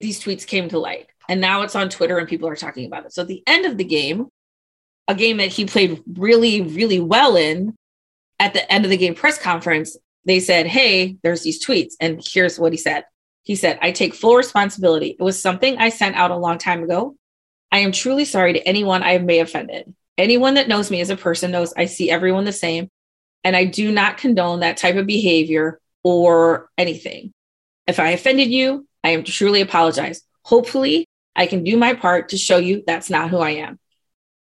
these 0.00 0.18
tweets 0.18 0.46
came 0.46 0.70
to 0.70 0.78
light. 0.78 1.08
And 1.28 1.42
now 1.42 1.60
it's 1.60 1.76
on 1.76 1.90
Twitter 1.90 2.16
and 2.16 2.26
people 2.26 2.48
are 2.48 2.56
talking 2.56 2.86
about 2.86 3.04
it. 3.04 3.12
So 3.12 3.20
at 3.20 3.28
the 3.28 3.42
end 3.46 3.66
of 3.66 3.76
the 3.76 3.84
game, 3.84 4.28
a 5.06 5.14
game 5.14 5.36
that 5.36 5.52
he 5.52 5.66
played 5.66 6.02
really, 6.14 6.62
really 6.62 7.00
well 7.00 7.36
in, 7.36 7.76
at 8.40 8.54
the 8.54 8.72
end 8.72 8.86
of 8.86 8.90
the 8.90 8.96
game 8.96 9.14
press 9.14 9.38
conference, 9.38 9.94
they 10.24 10.40
said, 10.40 10.66
Hey, 10.66 11.18
there's 11.22 11.42
these 11.42 11.62
tweets. 11.62 11.92
And 12.00 12.26
here's 12.26 12.58
what 12.58 12.72
he 12.72 12.78
said. 12.78 13.04
He 13.42 13.56
said, 13.56 13.78
I 13.82 13.92
take 13.92 14.14
full 14.14 14.36
responsibility. 14.36 15.16
It 15.18 15.22
was 15.22 15.38
something 15.38 15.76
I 15.76 15.90
sent 15.90 16.16
out 16.16 16.30
a 16.30 16.36
long 16.36 16.56
time 16.56 16.82
ago. 16.82 17.14
I 17.70 17.80
am 17.80 17.92
truly 17.92 18.24
sorry 18.24 18.54
to 18.54 18.66
anyone 18.66 19.02
I 19.02 19.18
may 19.18 19.36
have 19.36 19.48
offended. 19.48 19.92
Anyone 20.18 20.54
that 20.54 20.68
knows 20.68 20.90
me 20.90 21.00
as 21.00 21.10
a 21.10 21.16
person 21.16 21.50
knows 21.50 21.72
I 21.76 21.86
see 21.86 22.10
everyone 22.10 22.44
the 22.44 22.52
same, 22.52 22.88
and 23.44 23.56
I 23.56 23.64
do 23.64 23.90
not 23.90 24.18
condone 24.18 24.60
that 24.60 24.76
type 24.76 24.96
of 24.96 25.06
behavior 25.06 25.80
or 26.04 26.68
anything. 26.76 27.32
If 27.86 27.98
I 27.98 28.10
offended 28.10 28.50
you, 28.50 28.86
I 29.02 29.10
am 29.10 29.24
truly 29.24 29.60
apologize. 29.60 30.22
Hopefully, 30.44 31.06
I 31.34 31.46
can 31.46 31.64
do 31.64 31.76
my 31.76 31.94
part 31.94 32.28
to 32.30 32.36
show 32.36 32.58
you 32.58 32.84
that's 32.86 33.10
not 33.10 33.30
who 33.30 33.38
I 33.38 33.50
am. 33.50 33.78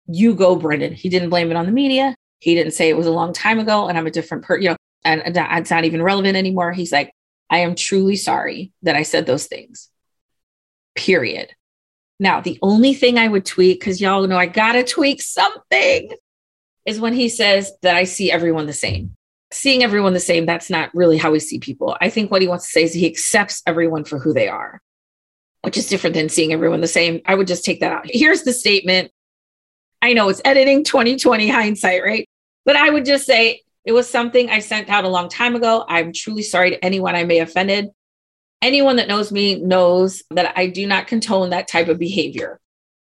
You 0.07 0.35
go, 0.35 0.55
Brendan. 0.55 0.93
He 0.93 1.09
didn't 1.09 1.31
blame 1.31 1.51
it 1.51 1.57
on 1.57 1.67
the 1.67 1.73
media. 1.73 2.15
He 2.41 2.55
didn't 2.55 2.75
say 2.75 2.91
it 2.91 2.97
was 2.97 3.07
a 3.07 3.11
long 3.11 3.33
time 3.33 3.59
ago 3.59 3.89
and 3.89 3.97
I'm 3.97 4.07
a 4.07 4.11
different 4.11 4.45
person, 4.45 4.63
you 4.63 4.69
know, 4.71 4.77
and 5.03 5.23
it's 5.25 5.71
not 5.71 5.85
even 5.85 6.03
relevant 6.03 6.37
anymore. 6.37 6.73
He's 6.73 6.93
like, 6.93 7.11
I 7.49 7.61
am 7.61 7.75
truly 7.75 8.17
sorry 8.17 8.73
that 8.83 8.97
I 8.97 9.03
said 9.03 9.25
those 9.25 9.47
things. 9.47 9.89
Period. 10.95 11.55
Now, 12.21 12.41
the 12.41 12.59
only 12.63 12.95
thing 12.95 13.19
I 13.19 13.29
would 13.29 13.45
tweak, 13.45 13.81
because 13.81 14.01
y'all 14.01 14.27
know 14.27 14.37
I 14.37 14.47
gotta 14.47 14.85
tweak 14.85 15.21
something, 15.21 16.13
is 16.87 17.01
when 17.01 17.13
he 17.13 17.29
says 17.29 17.73
that 17.83 17.97
I 17.97 18.05
see 18.05 18.31
everyone 18.31 18.67
the 18.67 18.73
same. 18.73 19.15
Seeing 19.51 19.83
everyone 19.83 20.15
the 20.15 20.21
same, 20.21 20.47
that's 20.47 20.71
not 20.71 20.95
really 20.95 21.17
how 21.17 21.31
we 21.31 21.41
see 21.41 21.59
people. 21.59 21.97
I 22.01 22.11
think 22.11 22.31
what 22.31 22.43
he 22.43 22.49
wants 22.49 22.67
to 22.67 22.73
say 22.73 22.83
is 22.85 22.93
he 22.93 23.07
accepts 23.07 23.63
everyone 23.67 24.05
for 24.05 24.19
who 24.19 24.33
they 24.33 24.49
are, 24.49 24.81
which 25.63 25.77
is 25.77 25.87
different 25.87 26.15
than 26.15 26.29
seeing 26.29 26.53
everyone 26.53 26.81
the 26.81 26.89
same. 26.89 27.21
I 27.27 27.35
would 27.35 27.47
just 27.47 27.65
take 27.65 27.81
that 27.81 27.93
out. 27.93 28.07
Here's 28.07 28.43
the 28.43 28.53
statement. 28.53 29.11
I 30.03 30.13
know 30.13 30.29
it's 30.29 30.43
editing 30.45 30.85
2020 30.85 31.49
hindsight, 31.49 32.03
right? 32.03 32.29
But 32.65 32.77
I 32.77 32.91
would 32.91 33.05
just 33.05 33.27
say 33.27 33.63
it 33.85 33.93
was 33.93 34.09
something 34.09 34.51
I 34.51 34.59
sent 34.59 34.89
out 34.89 35.05
a 35.05 35.09
long 35.09 35.29
time 35.29 35.55
ago. 35.57 35.85
I'm 35.89 36.13
truly 36.13 36.43
sorry 36.43 36.71
to 36.71 36.85
anyone 36.85 37.15
I 37.15 37.25
may 37.25 37.37
have 37.37 37.49
offended. 37.49 37.89
Anyone 38.65 38.97
that 38.97 39.09
knows 39.09 39.31
me 39.31 39.57
knows 39.57 40.23
that 40.31 40.55
I 40.57 40.69
do 40.69 40.87
not 40.87 41.07
contone 41.07 41.51
that 41.51 41.69
type 41.69 41.89
of 41.89 41.99
behavior. 41.99 42.59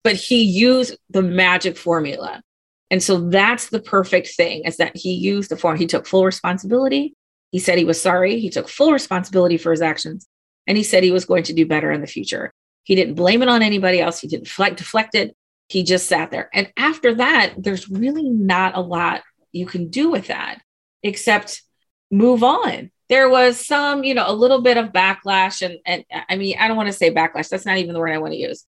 But 0.02 0.16
he 0.16 0.42
used 0.42 0.96
the 1.10 1.22
magic 1.22 1.76
formula. 1.76 2.42
And 2.90 3.00
so 3.00 3.28
that's 3.28 3.68
the 3.68 3.78
perfect 3.80 4.34
thing 4.34 4.64
is 4.64 4.78
that 4.78 4.96
he 4.96 5.12
used 5.12 5.48
the 5.48 5.56
form. 5.56 5.78
He 5.78 5.86
took 5.86 6.04
full 6.04 6.24
responsibility. 6.24 7.14
He 7.52 7.60
said 7.60 7.78
he 7.78 7.84
was 7.84 8.00
sorry. 8.00 8.40
He 8.40 8.50
took 8.50 8.68
full 8.68 8.92
responsibility 8.92 9.56
for 9.56 9.70
his 9.70 9.82
actions. 9.82 10.26
And 10.66 10.76
he 10.76 10.82
said 10.82 11.04
he 11.04 11.12
was 11.12 11.24
going 11.24 11.44
to 11.44 11.52
do 11.52 11.64
better 11.64 11.92
in 11.92 12.00
the 12.00 12.08
future. 12.08 12.52
He 12.82 12.96
didn't 12.96 13.14
blame 13.14 13.40
it 13.40 13.48
on 13.48 13.62
anybody 13.62 14.00
else. 14.00 14.18
He 14.18 14.26
didn't 14.26 14.46
deflect, 14.46 14.78
deflect 14.78 15.14
it. 15.14 15.36
He 15.68 15.84
just 15.84 16.08
sat 16.08 16.32
there. 16.32 16.50
And 16.52 16.72
after 16.76 17.14
that, 17.14 17.54
there's 17.56 17.88
really 17.88 18.28
not 18.28 18.76
a 18.76 18.80
lot 18.80 19.22
you 19.52 19.66
can 19.66 19.90
do 19.90 20.10
with 20.10 20.26
that 20.26 20.60
except 21.04 21.62
move 22.10 22.42
on. 22.42 22.90
There 23.08 23.28
was 23.28 23.64
some, 23.64 24.04
you 24.04 24.14
know, 24.14 24.24
a 24.26 24.34
little 24.34 24.60
bit 24.60 24.76
of 24.76 24.92
backlash. 24.92 25.62
And, 25.62 25.78
and 25.86 26.04
I 26.28 26.36
mean, 26.36 26.56
I 26.58 26.68
don't 26.68 26.76
want 26.76 26.88
to 26.88 26.92
say 26.92 27.12
backlash. 27.12 27.48
That's 27.48 27.66
not 27.66 27.78
even 27.78 27.94
the 27.94 28.00
word 28.00 28.12
I 28.12 28.18
want 28.18 28.32
to 28.32 28.38
use. 28.38 28.64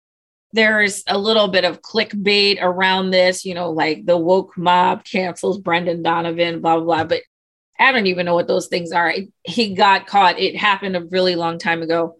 There's 0.53 1.03
a 1.07 1.17
little 1.17 1.47
bit 1.47 1.65
of 1.65 1.81
clickbait 1.81 2.57
around 2.61 3.11
this, 3.11 3.45
you 3.45 3.53
know, 3.53 3.71
like 3.71 4.05
the 4.05 4.17
woke 4.17 4.57
mob 4.57 5.03
cancels 5.03 5.59
Brendan 5.59 6.03
Donovan, 6.03 6.61
blah, 6.61 6.75
blah, 6.75 6.85
blah. 6.85 7.03
But 7.05 7.21
I 7.79 7.91
don't 7.91 8.07
even 8.07 8.25
know 8.25 8.35
what 8.35 8.47
those 8.47 8.67
things 8.67 8.91
are. 8.91 9.13
He 9.43 9.73
got 9.73 10.07
caught. 10.07 10.39
It 10.39 10.55
happened 10.55 10.95
a 10.95 11.05
really 11.05 11.35
long 11.35 11.57
time 11.57 11.81
ago. 11.81 12.17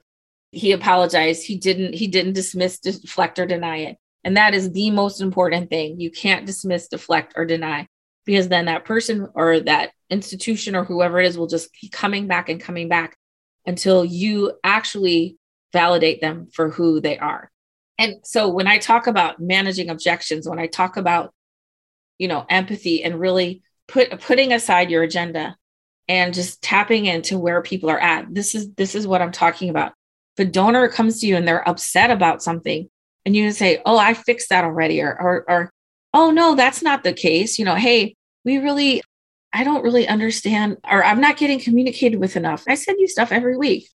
He 0.52 0.72
apologized. 0.72 1.46
He 1.46 1.58
didn't, 1.58 1.94
he 1.94 2.08
didn't 2.08 2.34
dismiss, 2.34 2.80
deflect, 2.80 3.40
or 3.40 3.46
deny 3.46 3.78
it. 3.78 3.98
And 4.24 4.38
that 4.38 4.54
is 4.54 4.72
the 4.72 4.90
most 4.90 5.22
important 5.22 5.70
thing. 5.70 6.00
You 6.00 6.10
can't 6.10 6.46
dismiss, 6.46 6.88
deflect, 6.88 7.34
or 7.36 7.46
deny 7.46 7.88
because 8.26 8.48
then 8.48 8.66
that 8.66 8.86
person 8.86 9.28
or 9.36 9.60
that 9.62 9.92
institution 10.10 10.76
or 10.76 10.84
whoever 10.84 11.20
it 11.20 11.28
is 11.28 11.38
will 11.38 11.48
just 11.48 11.74
keep 11.74 11.92
coming 11.92 12.28
back 12.28 12.50
and 12.50 12.62
coming 12.62 12.88
back 12.88 13.18
until 13.66 14.06
you 14.06 14.54
actually 14.64 15.38
validate 15.72 16.22
them 16.22 16.48
for 16.54 16.70
who 16.70 17.02
they 17.02 17.18
are. 17.18 17.52
And 17.98 18.16
so 18.24 18.50
when 18.50 18.68
I 18.68 18.78
talk 18.78 19.08
about 19.08 19.40
managing 19.40 19.90
objections, 19.90 20.48
when 20.48 20.60
I 20.60 20.68
talk 20.68 20.98
about, 20.98 21.34
you 22.18 22.28
know, 22.28 22.46
empathy 22.50 23.04
and 23.04 23.20
really 23.20 23.64
put 23.88 24.22
putting 24.22 24.54
aside 24.54 24.90
your 24.90 25.04
agenda 25.04 25.56
and 26.08 26.34
just 26.34 26.62
tapping 26.62 27.06
into 27.06 27.38
where 27.38 27.62
people 27.62 27.90
are 27.90 28.00
at, 28.00 28.34
this 28.34 28.56
is 28.56 28.72
this 28.74 28.96
is 28.96 29.08
what 29.08 29.22
I'm 29.22 29.32
talking 29.32 29.70
about. 29.70 29.94
If 30.38 30.48
a 30.48 30.52
donor 30.52 30.90
comes 30.90 31.20
to 31.20 31.28
you 31.28 31.36
and 31.36 31.48
they're 31.48 31.68
upset 31.68 32.10
about 32.10 32.42
something, 32.42 32.90
and 33.26 33.36
you 33.36 33.52
say, 33.52 33.82
"Oh, 33.86 33.98
I 33.98 34.14
fixed 34.14 34.50
that 34.50 34.64
already," 34.64 35.02
or, 35.02 35.16
or, 35.20 35.46
or 35.48 35.73
"Oh 36.14 36.32
no, 36.32 36.56
that's 36.56 36.82
not 36.82 37.04
the 37.04 37.14
case," 37.14 37.60
you 37.60 37.66
know, 37.66 37.76
"Hey, 37.76 38.16
we 38.46 38.58
really, 38.58 39.02
I 39.52 39.64
don't 39.64 39.84
really 39.84 40.08
understand, 40.08 40.78
or 40.90 41.04
I'm 41.04 41.22
not 41.22 41.38
getting 41.38 41.60
communicated 41.60 42.20
with 42.20 42.36
enough. 42.36 42.64
I 42.68 42.76
send 42.76 43.00
you 43.00 43.08
stuff 43.08 43.32
every 43.32 43.58
week. 43.58 43.90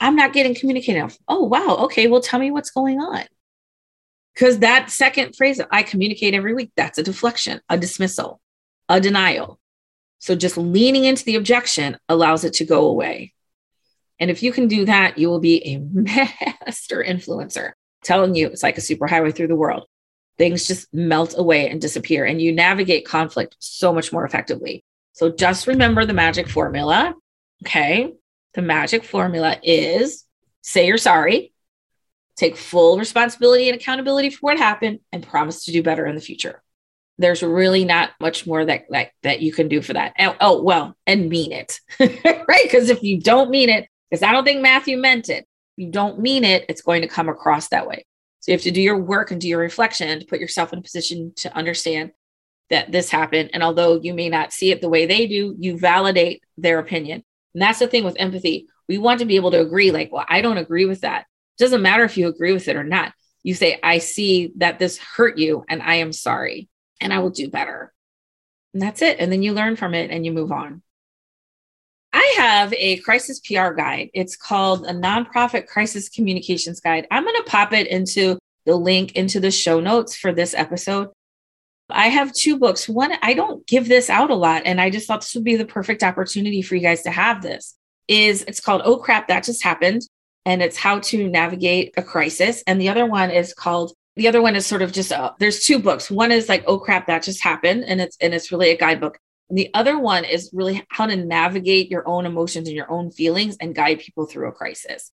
I'm 0.00 0.16
not 0.16 0.32
getting 0.32 0.54
communicated 0.54 0.98
enough. 0.98 1.18
Oh, 1.26 1.44
wow. 1.44 1.76
Okay. 1.84 2.06
Well, 2.06 2.20
tell 2.20 2.40
me 2.40 2.50
what's 2.50 2.70
going 2.70 3.00
on. 3.00 3.24
Because 4.34 4.60
that 4.60 4.90
second 4.90 5.34
phrase, 5.34 5.60
I 5.72 5.82
communicate 5.82 6.34
every 6.34 6.54
week, 6.54 6.70
that's 6.76 6.98
a 6.98 7.02
deflection, 7.02 7.60
a 7.68 7.76
dismissal, 7.76 8.40
a 8.88 9.00
denial. 9.00 9.58
So 10.20 10.36
just 10.36 10.56
leaning 10.56 11.04
into 11.04 11.24
the 11.24 11.36
objection 11.36 11.96
allows 12.08 12.44
it 12.44 12.52
to 12.54 12.64
go 12.64 12.86
away. 12.86 13.32
And 14.20 14.30
if 14.30 14.42
you 14.42 14.52
can 14.52 14.68
do 14.68 14.84
that, 14.84 15.18
you 15.18 15.28
will 15.28 15.40
be 15.40 15.66
a 15.66 15.78
master 15.92 17.02
influencer. 17.02 17.72
telling 18.04 18.36
you, 18.36 18.46
it's 18.48 18.62
like 18.62 18.78
a 18.78 18.80
superhighway 18.80 19.34
through 19.34 19.48
the 19.48 19.56
world 19.56 19.86
things 20.38 20.66
just 20.66 20.92
melt 20.94 21.34
away 21.36 21.68
and 21.68 21.80
disappear, 21.80 22.24
and 22.24 22.40
you 22.40 22.52
navigate 22.52 23.04
conflict 23.04 23.56
so 23.58 23.92
much 23.92 24.12
more 24.12 24.24
effectively. 24.24 24.84
So 25.12 25.30
just 25.30 25.66
remember 25.66 26.04
the 26.04 26.14
magic 26.14 26.48
formula. 26.48 27.14
Okay. 27.64 28.14
The 28.54 28.62
magic 28.62 29.04
formula 29.04 29.56
is 29.62 30.24
say 30.62 30.86
you're 30.86 30.96
sorry, 30.96 31.52
take 32.36 32.56
full 32.56 32.98
responsibility 32.98 33.68
and 33.68 33.76
accountability 33.76 34.30
for 34.30 34.38
what 34.40 34.58
happened, 34.58 35.00
and 35.12 35.26
promise 35.26 35.64
to 35.64 35.72
do 35.72 35.82
better 35.82 36.06
in 36.06 36.14
the 36.14 36.20
future. 36.20 36.62
There's 37.18 37.42
really 37.42 37.84
not 37.84 38.10
much 38.20 38.46
more 38.46 38.64
that 38.64 38.84
that, 38.90 39.10
that 39.24 39.40
you 39.40 39.52
can 39.52 39.66
do 39.66 39.82
for 39.82 39.92
that. 39.94 40.12
And, 40.16 40.36
oh, 40.40 40.62
well, 40.62 40.96
and 41.04 41.28
mean 41.28 41.50
it, 41.50 41.80
right? 42.00 42.62
Because 42.62 42.90
if 42.90 43.02
you 43.02 43.20
don't 43.20 43.50
mean 43.50 43.68
it, 43.70 43.88
because 44.08 44.22
I 44.22 44.30
don't 44.30 44.44
think 44.44 44.60
Matthew 44.60 44.98
meant 44.98 45.28
it, 45.28 45.46
you 45.76 45.90
don't 45.90 46.20
mean 46.20 46.44
it, 46.44 46.64
it's 46.68 46.82
going 46.82 47.02
to 47.02 47.08
come 47.08 47.28
across 47.28 47.68
that 47.68 47.88
way. 47.88 48.06
So 48.40 48.52
you 48.52 48.56
have 48.56 48.62
to 48.62 48.70
do 48.70 48.80
your 48.80 48.98
work 48.98 49.30
and 49.30 49.40
do 49.40 49.48
your 49.48 49.58
reflection 49.58 50.20
to 50.20 50.26
put 50.26 50.40
yourself 50.40 50.72
in 50.72 50.78
a 50.78 50.82
position 50.82 51.32
to 51.36 51.54
understand 51.56 52.12
that 52.70 52.92
this 52.92 53.10
happened. 53.10 53.50
And 53.52 53.62
although 53.62 54.00
you 54.00 54.14
may 54.14 54.28
not 54.28 54.52
see 54.52 54.70
it 54.70 54.80
the 54.80 54.88
way 54.88 55.06
they 55.06 55.26
do, 55.26 55.56
you 55.58 55.78
validate 55.78 56.42
their 56.56 56.78
opinion. 56.78 57.24
And 57.54 57.62
that's 57.62 57.78
the 57.78 57.86
thing 57.86 58.04
with 58.04 58.16
empathy. 58.18 58.68
We 58.88 58.98
want 58.98 59.20
to 59.20 59.26
be 59.26 59.36
able 59.36 59.50
to 59.52 59.60
agree, 59.60 59.90
like, 59.90 60.12
well, 60.12 60.24
I 60.28 60.40
don't 60.40 60.58
agree 60.58 60.84
with 60.84 61.00
that. 61.00 61.22
It 61.22 61.62
doesn't 61.62 61.82
matter 61.82 62.04
if 62.04 62.16
you 62.16 62.28
agree 62.28 62.52
with 62.52 62.68
it 62.68 62.76
or 62.76 62.84
not. 62.84 63.12
You 63.42 63.54
say, 63.54 63.80
I 63.82 63.98
see 63.98 64.52
that 64.56 64.78
this 64.78 64.98
hurt 64.98 65.38
you 65.38 65.64
and 65.68 65.82
I 65.82 65.96
am 65.96 66.12
sorry 66.12 66.68
and 67.00 67.12
I 67.12 67.20
will 67.20 67.30
do 67.30 67.48
better. 67.48 67.92
And 68.74 68.82
that's 68.82 69.02
it. 69.02 69.18
And 69.18 69.32
then 69.32 69.42
you 69.42 69.54
learn 69.54 69.76
from 69.76 69.94
it 69.94 70.10
and 70.10 70.24
you 70.26 70.32
move 70.32 70.52
on. 70.52 70.82
Have 72.38 72.72
a 72.74 72.98
crisis 72.98 73.40
PR 73.40 73.70
guide. 73.70 74.10
It's 74.14 74.36
called 74.36 74.86
a 74.86 74.92
nonprofit 74.92 75.66
crisis 75.66 76.08
communications 76.08 76.78
guide. 76.78 77.04
I'm 77.10 77.24
going 77.24 77.34
to 77.34 77.50
pop 77.50 77.72
it 77.72 77.88
into 77.88 78.38
the 78.64 78.76
link 78.76 79.16
into 79.16 79.40
the 79.40 79.50
show 79.50 79.80
notes 79.80 80.14
for 80.14 80.30
this 80.32 80.54
episode. 80.54 81.08
I 81.90 82.06
have 82.06 82.32
two 82.32 82.56
books. 82.56 82.88
One, 82.88 83.12
I 83.22 83.34
don't 83.34 83.66
give 83.66 83.88
this 83.88 84.08
out 84.08 84.30
a 84.30 84.36
lot, 84.36 84.62
and 84.66 84.80
I 84.80 84.88
just 84.88 85.08
thought 85.08 85.22
this 85.22 85.34
would 85.34 85.42
be 85.42 85.56
the 85.56 85.64
perfect 85.64 86.04
opportunity 86.04 86.62
for 86.62 86.76
you 86.76 86.80
guys 86.80 87.02
to 87.02 87.10
have 87.10 87.42
this. 87.42 87.74
Is 88.06 88.44
it's 88.44 88.60
called 88.60 88.82
Oh 88.84 88.98
Crap, 88.98 89.26
That 89.26 89.42
Just 89.42 89.64
Happened, 89.64 90.02
and 90.46 90.62
it's 90.62 90.76
how 90.76 91.00
to 91.00 91.28
navigate 91.28 91.94
a 91.96 92.04
crisis. 92.04 92.62
And 92.68 92.80
the 92.80 92.88
other 92.88 93.06
one 93.06 93.32
is 93.32 93.52
called 93.52 93.94
the 94.14 94.28
other 94.28 94.42
one 94.42 94.54
is 94.54 94.64
sort 94.64 94.82
of 94.82 94.92
just 94.92 95.10
uh, 95.10 95.32
there's 95.40 95.64
two 95.64 95.80
books. 95.80 96.08
One 96.08 96.30
is 96.30 96.48
like 96.48 96.62
Oh 96.68 96.78
Crap, 96.78 97.08
That 97.08 97.24
Just 97.24 97.42
Happened, 97.42 97.82
and 97.84 98.00
it's 98.00 98.16
and 98.20 98.32
it's 98.32 98.52
really 98.52 98.70
a 98.70 98.76
guidebook. 98.76 99.18
And 99.48 99.58
the 99.58 99.70
other 99.74 99.98
one 99.98 100.24
is 100.24 100.50
really 100.52 100.84
how 100.90 101.06
to 101.06 101.16
navigate 101.16 101.90
your 101.90 102.06
own 102.06 102.26
emotions 102.26 102.68
and 102.68 102.76
your 102.76 102.90
own 102.90 103.10
feelings 103.10 103.56
and 103.60 103.74
guide 103.74 104.00
people 104.00 104.26
through 104.26 104.48
a 104.48 104.52
crisis. 104.52 105.10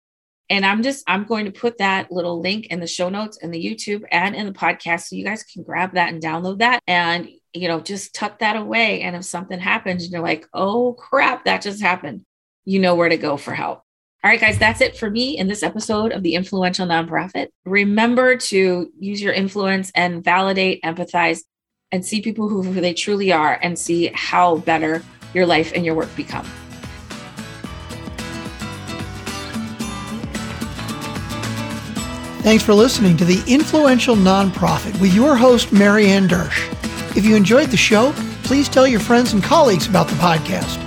And 0.51 0.64
I'm 0.64 0.83
just, 0.83 1.05
I'm 1.07 1.25
going 1.25 1.45
to 1.45 1.51
put 1.51 1.79
that 1.79 2.11
little 2.11 2.41
link 2.41 2.67
in 2.67 2.81
the 2.81 2.87
show 2.87 3.11
notes 3.11 3.37
in 3.38 3.51
the 3.51 3.62
YouTube 3.62 4.05
and 4.11 4.35
in 4.35 4.47
the 4.47 4.53
podcast. 4.53 5.03
So 5.03 5.17
you 5.17 5.25
guys 5.25 5.43
can 5.43 5.62
grab 5.62 5.93
that 5.95 6.12
and 6.12 6.23
download 6.23 6.59
that 6.59 6.83
and, 6.87 7.29
you 7.53 7.69
know, 7.69 7.81
just 7.81 8.14
tuck 8.14 8.38
that 8.38 8.57
away. 8.57 9.03
And 9.03 9.14
if 9.14 9.25
something 9.25 9.59
happens 9.59 10.05
and 10.05 10.12
you're 10.12 10.23
like, 10.23 10.47
oh 10.55 10.95
crap, 10.95 11.45
that 11.45 11.62
just 11.62 11.83
happened, 11.83 12.25
you 12.64 12.79
know 12.79 12.95
where 12.95 13.11
to 13.11 13.19
go 13.19 13.37
for 13.37 13.55
help. 13.55 13.83
All 14.25 14.31
right, 14.31 14.41
guys, 14.41 14.59
that's 14.59 14.81
it 14.81 14.97
for 14.97 15.09
me 15.09 15.38
in 15.38 15.47
this 15.47 15.62
episode 15.62 16.12
of 16.12 16.25
The 16.25 16.35
Influential 16.35 16.87
Nonprofit. 16.87 17.49
Remember 17.64 18.37
to 18.37 18.91
use 18.99 19.23
your 19.23 19.33
influence 19.33 19.93
and 19.95 20.25
validate, 20.25 20.83
empathize, 20.83 21.43
and 21.90 22.05
see 22.05 22.20
people 22.20 22.48
who, 22.48 22.62
they 22.81 22.92
truly 22.92 23.33
are 23.33 23.59
and 23.62 23.79
see 23.79 24.11
how 24.14 24.59
better 24.59 25.03
your 25.35 25.46
life 25.46 25.72
and 25.74 25.85
your 25.85 25.94
work 25.94 26.14
become. 26.16 26.46
Thanks 32.42 32.64
for 32.64 32.72
listening 32.72 33.16
to 33.18 33.24
The 33.24 33.42
Influential 33.46 34.16
Nonprofit 34.16 34.98
with 35.01 35.12
your 35.12 35.37
host, 35.37 35.68
Maryanne 35.68 36.29
Dersch. 36.29 36.74
If 37.16 37.24
you 37.24 37.37
enjoyed 37.37 37.68
the 37.68 37.77
show, 37.77 38.12
please 38.44 38.68
tell 38.68 38.87
your 38.87 39.01
friends 39.01 39.33
and 39.33 39.42
colleagues 39.42 39.87
about 39.87 40.09
the 40.09 40.14
podcast. 40.14 40.85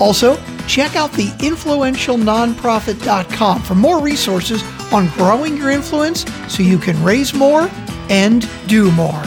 Also, 0.00 0.36
check 0.66 0.96
out 0.96 1.12
the 1.12 1.28
influentialnonprofit.com 1.38 3.62
for 3.62 3.74
more 3.74 4.00
resources 4.00 4.62
on 4.92 5.08
growing 5.10 5.56
your 5.56 5.70
influence 5.70 6.24
so 6.48 6.62
you 6.62 6.78
can 6.78 7.02
raise 7.02 7.34
more 7.34 7.68
and 8.08 8.48
do 8.68 8.92
more. 8.92 9.22